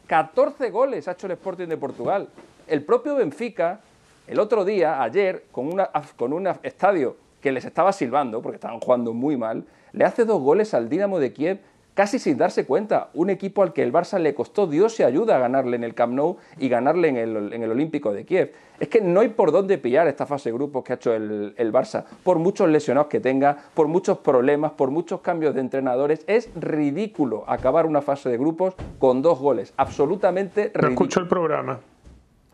14 0.06 0.70
goles 0.70 1.06
ha 1.06 1.12
hecho 1.12 1.26
el 1.26 1.32
Sporting 1.32 1.66
de 1.66 1.76
Portugal. 1.76 2.28
El 2.66 2.82
propio 2.82 3.16
Benfica, 3.16 3.80
el 4.26 4.40
otro 4.40 4.64
día, 4.64 5.02
ayer, 5.02 5.44
con, 5.52 5.70
con 6.16 6.32
un 6.32 6.48
estadio 6.62 7.16
que 7.42 7.52
les 7.52 7.66
estaba 7.66 7.92
silbando, 7.92 8.40
porque 8.40 8.56
estaban 8.56 8.80
jugando 8.80 9.12
muy 9.12 9.36
mal, 9.36 9.64
le 9.92 10.04
hace 10.04 10.24
dos 10.24 10.40
goles 10.40 10.72
al 10.72 10.88
Dinamo 10.88 11.18
de 11.18 11.32
Kiev 11.32 11.60
casi 11.96 12.18
sin 12.18 12.36
darse 12.36 12.66
cuenta. 12.66 13.08
Un 13.14 13.30
equipo 13.30 13.62
al 13.62 13.72
que 13.72 13.82
el 13.82 13.90
Barça 13.90 14.18
le 14.20 14.34
costó 14.34 14.66
Dios 14.66 15.00
y 15.00 15.02
ayuda 15.02 15.36
a 15.36 15.38
ganarle 15.38 15.76
en 15.76 15.82
el 15.82 15.94
Camp 15.94 16.12
Nou 16.12 16.36
y 16.58 16.68
ganarle 16.68 17.08
en 17.08 17.16
el, 17.16 17.70
Olímpico 17.70 18.12
de 18.12 18.26
Kiev. 18.26 18.52
Es 18.78 18.88
que 18.88 19.00
no 19.00 19.20
hay 19.20 19.30
por 19.30 19.50
dónde 19.50 19.78
pillar 19.78 20.06
esta 20.06 20.26
fase 20.26 20.50
de 20.50 20.52
grupos 20.52 20.84
que 20.84 20.92
ha 20.92 20.96
hecho 20.96 21.14
el, 21.14 21.54
el, 21.56 21.72
Barça, 21.72 22.04
por 22.22 22.38
muchos 22.38 22.68
lesionados 22.68 23.08
que 23.08 23.18
tenga, 23.18 23.56
por 23.72 23.88
muchos 23.88 24.18
problemas, 24.18 24.72
por 24.72 24.90
muchos 24.90 25.22
cambios 25.22 25.54
de 25.54 25.62
entrenadores. 25.62 26.22
Es 26.26 26.50
ridículo 26.54 27.44
acabar 27.48 27.86
una 27.86 28.02
fase 28.02 28.28
de 28.28 28.36
grupos 28.36 28.74
con 28.98 29.22
dos 29.22 29.38
goles. 29.38 29.72
Absolutamente 29.78 30.64
ridículo. 30.64 30.88
No 30.88 30.90
escucho 30.90 31.20
el 31.20 31.28
programa. 31.28 31.80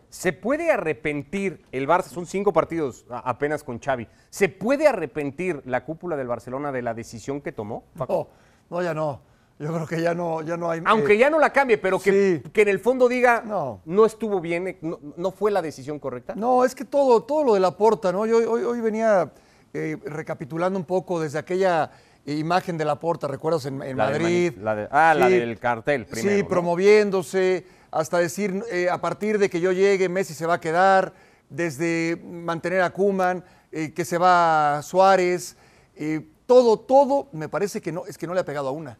¿Se 0.08 0.32
puede 0.32 0.70
arrepentir 0.70 1.64
el 1.72 1.88
Barça? 1.88 2.04
Son 2.04 2.26
cinco 2.26 2.52
partidos 2.52 3.06
apenas 3.10 3.64
con 3.64 3.80
Xavi. 3.80 4.06
¿Se 4.30 4.48
puede 4.48 4.86
arrepentir 4.86 5.62
la 5.64 5.84
cúpula 5.84 6.16
del 6.16 6.28
Barcelona 6.28 6.70
de 6.70 6.82
la 6.82 6.94
decisión 6.94 7.40
que 7.40 7.50
tomó? 7.50 7.84
No, 7.96 8.28
no, 8.70 8.82
ya 8.82 8.94
no. 8.94 9.31
Yo 9.62 9.72
creo 9.72 9.86
que 9.86 10.02
ya 10.02 10.14
no, 10.14 10.42
ya 10.42 10.56
no 10.56 10.70
hay. 10.70 10.82
Aunque 10.84 11.14
eh, 11.14 11.18
ya 11.18 11.30
no 11.30 11.38
la 11.38 11.52
cambie, 11.52 11.78
pero 11.78 12.00
que, 12.00 12.42
que 12.52 12.62
en 12.62 12.68
el 12.68 12.80
fondo 12.80 13.08
diga 13.08 13.42
no, 13.46 13.80
no 13.84 14.04
estuvo 14.04 14.40
bien, 14.40 14.68
eh, 14.68 14.78
no, 14.80 15.30
fue 15.30 15.50
la 15.50 15.62
decisión 15.62 15.98
correcta. 15.98 16.34
No, 16.34 16.64
es 16.64 16.74
que 16.74 16.84
todo, 16.84 17.22
todo 17.22 17.44
lo 17.44 17.54
de 17.54 17.60
la 17.60 17.76
porta, 17.76 18.12
¿no? 18.12 18.26
Yo 18.26 18.38
hoy, 18.38 18.64
hoy 18.64 18.80
venía 18.80 19.32
eh, 19.72 19.96
recapitulando 20.04 20.78
un 20.78 20.84
poco 20.84 21.20
desde 21.20 21.38
aquella 21.38 21.90
imagen 22.26 22.76
de 22.76 22.84
la 22.84 22.98
porta, 22.98 23.28
¿recuerdas? 23.28 23.66
En, 23.66 23.78
Madrid. 23.96 24.52
ah, 24.90 25.14
la 25.16 25.28
del 25.28 25.58
cartel 25.58 26.06
primero. 26.06 26.36
Sí, 26.36 26.42
promoviéndose 26.42 27.66
hasta 27.90 28.18
decir 28.18 28.64
eh, 28.70 28.88
a 28.90 29.00
partir 29.00 29.38
de 29.38 29.48
que 29.48 29.60
yo 29.60 29.72
llegue 29.72 30.08
Messi 30.08 30.34
se 30.34 30.46
va 30.46 30.54
a 30.54 30.60
quedar, 30.60 31.12
desde 31.48 32.20
mantener 32.24 32.80
a 32.80 32.90
Kuman, 32.90 33.44
que 33.70 34.04
se 34.04 34.18
va 34.18 34.82
Suárez, 34.82 35.56
eh, 35.96 36.26
todo, 36.46 36.78
todo 36.78 37.28
me 37.32 37.48
parece 37.48 37.80
que 37.80 37.92
no, 37.92 38.04
es 38.06 38.18
que 38.18 38.26
no 38.26 38.34
le 38.34 38.40
ha 38.40 38.44
pegado 38.44 38.68
a 38.68 38.72
una. 38.72 38.98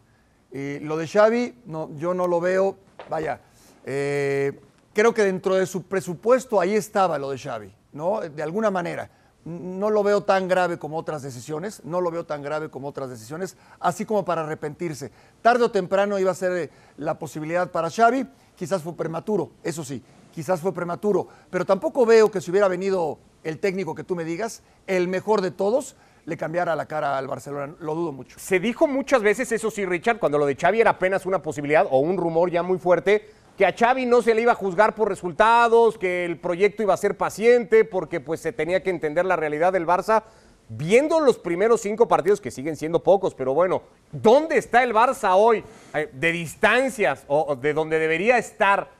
Lo 0.52 0.96
de 0.96 1.08
Xavi, 1.08 1.62
no, 1.66 1.90
yo 1.96 2.14
no 2.14 2.26
lo 2.26 2.40
veo, 2.40 2.76
vaya, 3.08 3.40
creo 3.82 5.14
que 5.14 5.24
dentro 5.24 5.54
de 5.54 5.66
su 5.66 5.82
presupuesto 5.84 6.60
ahí 6.60 6.74
estaba 6.74 7.18
lo 7.18 7.30
de 7.30 7.38
Xavi, 7.38 7.72
¿no? 7.92 8.20
De 8.20 8.42
alguna 8.42 8.70
manera. 8.70 9.10
No 9.44 9.90
lo 9.90 10.04
veo 10.04 10.22
tan 10.22 10.46
grave 10.46 10.78
como 10.78 10.96
otras 10.96 11.20
decisiones, 11.22 11.82
no 11.84 12.00
lo 12.00 12.12
veo 12.12 12.24
tan 12.24 12.42
grave 12.42 12.68
como 12.68 12.86
otras 12.86 13.10
decisiones, 13.10 13.56
así 13.80 14.04
como 14.04 14.24
para 14.24 14.42
arrepentirse. 14.42 15.10
Tarde 15.40 15.64
o 15.64 15.70
temprano 15.72 16.16
iba 16.20 16.30
a 16.30 16.34
ser 16.34 16.70
la 16.96 17.18
posibilidad 17.18 17.72
para 17.72 17.90
Xavi 17.90 18.24
quizás 18.56 18.82
fue 18.82 18.94
prematuro, 18.94 19.50
eso 19.64 19.84
sí, 19.84 20.02
quizás 20.32 20.60
fue 20.60 20.72
prematuro, 20.72 21.26
pero 21.50 21.66
tampoco 21.66 22.06
veo 22.06 22.30
que 22.30 22.40
si 22.40 22.52
hubiera 22.52 22.68
venido 22.68 23.18
el 23.42 23.58
técnico 23.58 23.96
que 23.96 24.04
tú 24.04 24.14
me 24.14 24.24
digas, 24.24 24.62
el 24.86 25.08
mejor 25.08 25.40
de 25.40 25.50
todos, 25.50 25.96
le 26.24 26.36
cambiara 26.36 26.76
la 26.76 26.86
cara 26.86 27.18
al 27.18 27.26
Barcelona, 27.26 27.74
lo 27.80 27.94
dudo 27.94 28.12
mucho. 28.12 28.38
Se 28.38 28.60
dijo 28.60 28.86
muchas 28.86 29.22
veces, 29.22 29.50
eso 29.52 29.70
sí, 29.70 29.84
Richard, 29.84 30.18
cuando 30.18 30.38
lo 30.38 30.46
de 30.46 30.56
Xavi 30.56 30.80
era 30.80 30.90
apenas 30.90 31.26
una 31.26 31.42
posibilidad 31.42 31.86
o 31.90 31.98
un 31.98 32.16
rumor 32.16 32.50
ya 32.50 32.62
muy 32.62 32.78
fuerte, 32.78 33.28
que 33.56 33.66
a 33.66 33.74
Xavi 33.76 34.06
no 34.06 34.22
se 34.22 34.34
le 34.34 34.42
iba 34.42 34.52
a 34.52 34.56
juzgar 34.56 34.94
por 34.94 35.08
resultados, 35.08 35.98
que 35.98 36.24
el 36.24 36.38
proyecto 36.38 36.82
iba 36.82 36.94
a 36.94 36.96
ser 36.96 37.16
paciente, 37.16 37.84
porque 37.84 38.20
pues 38.20 38.40
se 38.40 38.52
tenía 38.52 38.82
que 38.82 38.90
entender 38.90 39.24
la 39.24 39.36
realidad 39.36 39.72
del 39.72 39.86
Barça 39.86 40.22
viendo 40.68 41.20
los 41.20 41.38
primeros 41.38 41.82
cinco 41.82 42.08
partidos, 42.08 42.40
que 42.40 42.50
siguen 42.50 42.76
siendo 42.76 43.02
pocos, 43.02 43.34
pero 43.34 43.52
bueno, 43.52 43.82
¿dónde 44.10 44.56
está 44.56 44.82
el 44.82 44.94
Barça 44.94 45.32
hoy? 45.36 45.62
Eh, 45.92 46.08
de 46.12 46.32
distancias 46.32 47.24
o 47.28 47.56
de 47.56 47.74
donde 47.74 47.98
debería 47.98 48.38
estar. 48.38 48.90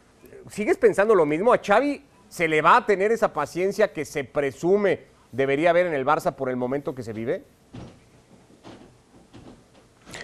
¿Sigues 0.50 0.76
pensando 0.76 1.14
lo 1.14 1.24
mismo? 1.24 1.52
¿A 1.52 1.58
Xavi 1.58 2.04
se 2.28 2.48
le 2.48 2.60
va 2.62 2.78
a 2.78 2.86
tener 2.86 3.12
esa 3.12 3.32
paciencia 3.32 3.92
que 3.92 4.04
se 4.04 4.24
presume 4.24 5.11
debería 5.32 5.70
haber 5.70 5.86
en 5.86 5.94
el 5.94 6.06
Barça 6.06 6.36
por 6.36 6.48
el 6.48 6.56
momento 6.56 6.94
que 6.94 7.02
se 7.02 7.12
vive? 7.12 7.42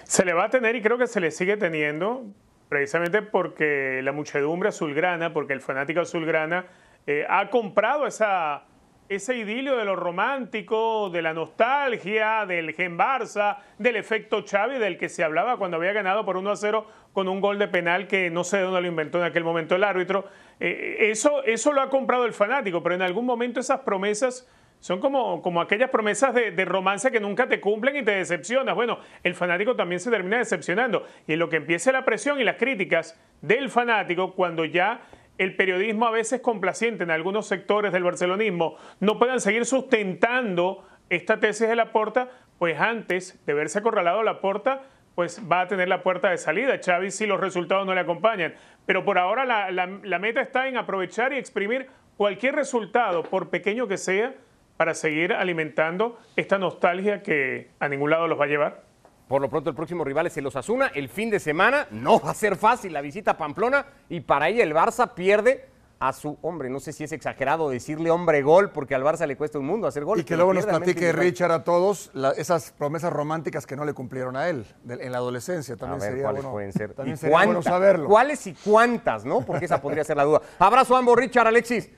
Se 0.05 0.25
le 0.25 0.33
va 0.33 0.45
a 0.45 0.51
tener 0.51 0.77
y 0.77 0.83
creo 0.83 0.97
que 0.97 1.07
se 1.07 1.21
le 1.21 1.31
sigue 1.31 1.57
teniendo, 1.57 2.25
precisamente 2.69 3.23
porque 3.23 4.01
la 4.03 4.13
muchedumbre 4.13 4.69
azulgrana, 4.69 5.33
porque 5.33 5.53
el 5.53 5.61
fanático 5.61 6.01
azulgrana 6.01 6.67
eh, 7.07 7.27
ha 7.29 7.51
comprado 7.51 8.07
esa 8.07 8.65
ese 9.09 9.37
idilio 9.37 9.77
de 9.77 9.85
lo 9.85 9.97
romántico, 9.97 11.09
de 11.11 11.23
la 11.23 11.33
nostalgia, 11.33 12.45
del 12.47 12.75
Gen 12.75 12.99
Barça, 12.99 13.59
del 13.79 13.97
efecto 13.97 14.45
Xavi, 14.47 14.79
del 14.79 14.99
que 14.99 15.09
se 15.09 15.25
hablaba 15.25 15.57
cuando 15.57 15.79
había 15.79 15.93
ganado 15.93 16.25
por 16.25 16.37
1 16.37 16.51
a 16.51 16.57
0 16.57 16.87
con 17.13 17.29
un 17.29 17.41
gol 17.41 17.59
de 17.59 17.69
penal 17.69 18.07
que 18.07 18.31
no 18.31 18.45
sé 18.45 18.59
de 18.59 18.65
dónde 18.65 18.83
lo 18.83 18.87
inventó 18.87 19.19
en 19.19 19.25
aquel 19.25 19.45
momento 19.45 19.75
el 19.75 19.85
árbitro. 19.85 20.27
Eh, 20.61 21.09
eso, 21.11 21.43
eso 21.45 21.73
lo 21.73 21.81
ha 21.81 21.89
comprado 21.89 22.27
el 22.27 22.35
fanático, 22.35 22.83
pero 22.83 22.95
en 22.95 23.03
algún 23.03 23.25
momento 23.25 23.61
esas 23.61 23.81
promesas 23.81 24.47
son 24.81 25.01
como, 25.01 25.43
como 25.43 25.61
aquellas 25.61 25.91
promesas 25.91 26.35
de, 26.35 26.65
romance 26.65 27.11
que 27.11 27.21
nunca 27.21 27.49
te 27.49 27.61
cumplen 27.61 27.97
y 27.97 28.05
te 28.05 28.13
decepcionas. 28.13 28.75
Bueno, 28.75 28.99
el 29.23 29.35
fanático 29.35 29.75
también 29.75 30.01
se 30.01 30.11
termina 30.11 30.39
decepcionando. 30.39 31.05
Y 31.27 31.33
en 31.33 31.41
lo 31.41 31.49
que 31.49 31.57
empiece 31.57 31.91
la 31.93 32.05
presión 32.05 32.41
y 32.41 32.45
las 32.45 32.57
críticas 32.57 33.21
del 33.43 33.71
fanático, 33.71 34.35
cuando 34.35 34.65
ya 34.65 35.01
el 35.37 35.57
periodismo 35.57 36.07
a 36.07 36.11
veces 36.11 36.41
complaciente 36.41 37.05
en 37.05 37.11
algunos 37.11 37.47
sectores 37.47 37.93
del 37.93 38.03
barcelonismo 38.03 38.77
no 39.01 39.19
puedan 39.19 39.41
seguir 39.41 39.65
sustentando 39.67 40.85
esta 41.11 41.41
tesis 41.41 41.69
de 41.69 41.77
la 41.77 41.93
porta, 41.93 42.29
pues 42.59 42.79
antes 42.79 43.45
de 43.47 43.55
verse 43.55 43.79
acorralado 43.79 44.23
la 44.23 44.41
porta, 44.41 44.83
pues 45.15 45.43
va 45.51 45.63
a 45.63 45.69
tener 45.69 45.89
la 45.89 46.03
puerta 46.03 46.31
de 46.31 46.39
salida. 46.39 46.79
Xavi 46.85 47.11
si 47.11 47.27
los 47.27 47.41
resultados 47.41 47.85
no 47.85 47.95
le 47.95 48.01
acompañan. 48.01 48.55
Pero 48.87 49.05
por 49.05 49.19
ahora 49.19 49.45
la, 49.45 49.71
la 49.71 50.19
meta 50.19 50.41
está 50.41 50.69
en 50.69 50.77
aprovechar 50.77 51.33
y 51.33 51.37
exprimir 51.37 51.89
cualquier 52.17 52.55
resultado, 52.55 53.23
por 53.23 53.49
pequeño 53.49 53.89
que 53.89 53.97
sea, 53.97 54.35
para 54.79 54.95
seguir 54.95 55.33
alimentando 55.35 56.19
esta 56.37 56.57
nostalgia 56.57 57.21
que 57.23 57.73
a 57.81 57.89
ningún 57.89 58.11
lado 58.11 58.29
los 58.29 58.41
va 58.41 58.45
a 58.45 58.49
llevar. 58.49 58.85
Por 59.27 59.43
lo 59.43 59.51
pronto 59.51 59.69
el 59.69 59.77
próximo 59.77 60.05
rival 60.05 60.29
es 60.29 60.37
el 60.39 60.47
Osasuna. 60.47 60.93
El 60.95 61.09
fin 61.09 61.29
de 61.29 61.41
semana 61.41 61.89
no 61.91 62.21
va 62.21 62.31
a 62.31 62.35
ser 62.35 62.57
fácil 62.57 62.93
la 62.93 63.03
visita 63.03 63.33
a 63.33 63.37
Pamplona 63.37 63.85
y 64.09 64.21
para 64.21 64.49
ella 64.49 64.63
el 64.63 64.73
Barça 64.73 65.13
pierde 65.15 65.67
a 65.99 66.13
su 66.13 66.39
hombre. 66.43 66.71
No 66.71 66.79
sé 66.79 66.93
si 66.93 67.03
es 67.03 67.11
exagerado 67.11 67.69
decirle 67.69 68.13
hombre 68.13 68.41
gol 68.41 68.71
porque 68.71 68.95
al 68.95 69.03
Barça 69.03 69.27
le 69.27 69.37
cuesta 69.37 69.59
un 69.59 69.67
mundo 69.67 69.89
hacer 69.89 70.05
gol. 70.05 70.21
Y 70.21 70.25
que 70.25 70.37
luego 70.37 70.55
nos 70.55 70.65
platique 70.65 71.11
Richard 71.11 71.51
a 71.51 71.65
todos 71.65 72.13
esas 72.37 72.71
promesas 72.71 73.13
románticas 73.13 73.67
que 73.67 73.75
no 73.75 73.85
le 73.85 73.95
cumplieron 73.95 74.37
a 74.37 74.49
él 74.49 74.65
en 74.89 75.11
la 75.11 75.19
adolescencia. 75.19 75.77
También 75.77 76.01
sería 76.01 76.23
¿cuáles 76.23 76.45
pueden 76.45 76.73
ser? 76.73 76.95
También 76.95 77.17
sería 77.17 77.37
bueno 77.37 77.63
saberlo. 77.63 78.09
¿Cuáles 78.09 78.47
y 78.47 78.55
cuántas, 78.55 79.25
no? 79.25 79.41
Porque 79.41 79.65
esa 79.65 79.83
podría 79.83 80.05
ser 80.05 80.17
la 80.17 80.25
duda. 80.25 80.41
Abrazo 80.61 80.95
a 80.95 81.01
ambos, 81.01 81.19
Richard, 81.19 81.49
Alexis. 81.49 81.91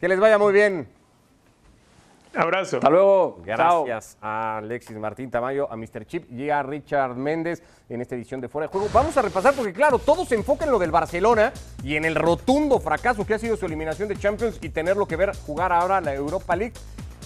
Que 0.00 0.08
les 0.08 0.18
vaya 0.18 0.36
muy 0.36 0.52
bien. 0.52 0.88
Abrazo. 2.36 2.78
Hasta 2.78 2.90
luego. 2.90 3.40
Gracias 3.44 4.16
a 4.20 4.58
Alexis 4.58 4.96
Martín 4.96 5.30
Tamayo, 5.30 5.70
a 5.70 5.76
Mr. 5.76 6.04
Chip 6.06 6.30
y 6.32 6.50
a 6.50 6.62
Richard 6.62 7.14
Méndez 7.14 7.62
en 7.88 8.00
esta 8.00 8.14
edición 8.14 8.40
de 8.40 8.48
Fuera 8.48 8.66
de 8.66 8.72
Juego. 8.72 8.88
Vamos 8.92 9.16
a 9.16 9.22
repasar 9.22 9.54
porque, 9.54 9.72
claro, 9.72 9.98
todo 9.98 10.24
se 10.24 10.34
enfoca 10.34 10.64
en 10.64 10.70
lo 10.70 10.78
del 10.78 10.90
Barcelona 10.90 11.52
y 11.82 11.96
en 11.96 12.04
el 12.04 12.14
rotundo 12.14 12.80
fracaso 12.80 13.24
que 13.24 13.34
ha 13.34 13.38
sido 13.38 13.56
su 13.56 13.66
eliminación 13.66 14.08
de 14.08 14.16
Champions 14.16 14.58
y 14.60 14.70
tenerlo 14.70 15.06
que 15.06 15.16
ver 15.16 15.32
jugar 15.46 15.72
ahora 15.72 16.00
la 16.00 16.14
Europa 16.14 16.56
League. 16.56 16.74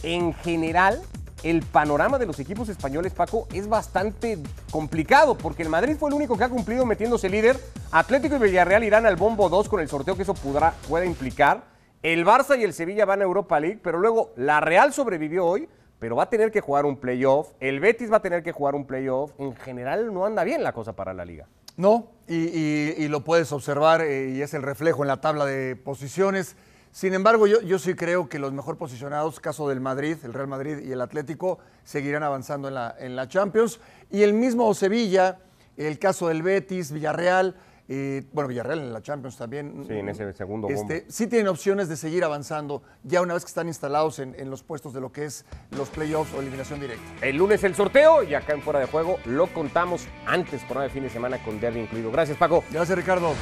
En 0.03 0.35
general, 0.35 1.03
el 1.43 1.63
panorama 1.63 2.19
de 2.19 2.27
los 2.27 2.39
equipos 2.41 2.69
españoles, 2.69 3.13
Paco, 3.13 3.47
es 3.53 3.69
bastante 3.69 4.39
complicado 4.71 5.37
porque 5.37 5.63
el 5.63 5.69
Madrid 5.69 5.97
fue 5.99 6.11
el 6.11 6.15
único 6.15 6.37
que 6.37 6.45
ha 6.45 6.49
cumplido 6.49 6.85
metiéndose 6.85 7.29
líder. 7.29 7.59
Atlético 7.93 8.37
y 8.37 8.39
Villarreal 8.39 8.85
irán 8.85 9.07
al 9.07 9.17
bombo 9.17 9.49
2 9.49 9.69
con 9.69 9.81
el 9.81 9.89
sorteo 9.89 10.17
que 10.17 10.23
eso 10.23 10.35
podrá, 10.35 10.75
pueda 10.89 11.05
implicar. 11.05 11.78
El 12.03 12.25
Barça 12.25 12.57
y 12.57 12.63
el 12.63 12.73
Sevilla 12.75 13.05
van 13.05 13.23
a 13.23 13.25
Europa 13.25 13.59
League, 13.59 13.81
pero 13.83 13.99
luego 13.99 14.33
la 14.37 14.61
Real 14.61 14.93
sobrevivió 14.93 15.45
hoy, 15.45 15.69
pero 15.99 16.15
va 16.15 16.25
a 16.25 16.31
tener 16.31 16.53
que 16.53 16.61
jugar 16.61 16.87
un 16.87 16.97
playoff. 16.97 17.49
El 17.59 17.81
Betis 17.81 18.13
va 18.13 18.19
a 18.19 18.23
tener 18.23 18.45
que 18.45 18.53
jugar 18.53 18.77
un 18.77 18.87
playoff. 18.87 19.33
En 19.39 19.57
general 19.57 20.15
no 20.15 20.25
anda 20.25 20.45
bien 20.45 20.63
la 20.63 20.73
cosa 20.73 20.95
para 20.95 21.13
la 21.13 21.25
liga. 21.25 21.47
No, 21.77 22.09
y, 22.29 23.07
lo 23.09 23.25
puedes 23.25 23.51
observar 23.53 24.01
eh, 24.03 24.31
y 24.31 24.43
es 24.43 24.55
el 24.55 24.63
reflejo 24.63 25.03
en 25.03 25.09
la 25.09 25.21
tabla 25.21 25.45
de 25.45 25.75
posiciones. 25.75 26.57
Sin 26.93 27.15
embargo, 27.15 27.47
yo, 27.47 27.79
sí 27.79 27.95
creo 27.95 28.29
que 28.29 28.39
los 28.39 28.53
mejor 28.53 28.79
posicionados, 28.79 29.41
caso 29.41 29.69
del 29.69 29.81
Madrid, 29.81 30.17
el 30.25 30.35
Real 30.35 30.49
Madrid 30.49 30.79
y 30.79 30.93
el 30.93 31.01
Atlético, 31.01 31.59
seguirán 31.85 32.23
avanzando 32.23 32.69
en 32.69 33.17
la 33.17 33.29
Champions. 33.29 33.81
Y 34.11 34.23
el 34.23 34.35
mismo 34.35 34.73
Sevilla, 34.75 35.39
el 35.77 35.99
caso 35.99 36.29
del 36.29 36.43
Betis, 36.43 36.91
Villarreal, 36.91 37.57
eh, 37.89 38.25
bueno, 38.33 38.49
Villarreal 38.49 38.81
en 38.81 38.93
la 38.93 39.03
Champions 39.03 39.37
también. 39.37 39.85
Sí, 39.87 39.95
en 39.95 40.09
ese 40.09 40.33
segundo. 40.33 40.69
Este, 40.69 41.07
sí 41.09 41.27
tienen 41.27 41.49
opciones 41.49 41.89
de 41.89 41.97
seguir 41.97 42.25
avanzando 42.25 42.83
ya 43.03 43.23
una 43.23 43.35
vez 43.35 43.45
que 43.45 43.49
están 43.49 43.69
instalados 43.69 44.19
en, 44.19 44.35
en 44.39 44.51
los 44.51 44.63
puestos 44.63 44.93
de 44.93 45.01
lo 45.01 45.13
que 45.13 45.25
es 45.25 45.45
los 45.71 45.89
playoffs 45.89 46.33
o 46.35 46.41
eliminación 46.41 46.81
directa. 46.81 47.05
El 47.23 47.37
lunes 47.37 47.65
el 47.65 47.75
sorteo 47.75 48.23
y 48.23 48.35
acá 48.35 48.53
en 48.53 48.63
Fuera 48.63 48.81
de 48.81 48.87
Juego 48.87 49.19
lo 49.25 49.47
contamos 49.49 50.07
antes, 50.27 50.63
por 50.65 50.79
de 50.79 50.91
fin 50.91 51.03
de 51.03 51.11
semana 51.11 51.43
con 51.43 51.61
derby 51.61 51.81
incluido. 51.81 52.13
Gracias, 52.13 52.37
Paco. 52.37 52.63
Gracias, 52.71 52.97
Ricardo. 52.97 53.33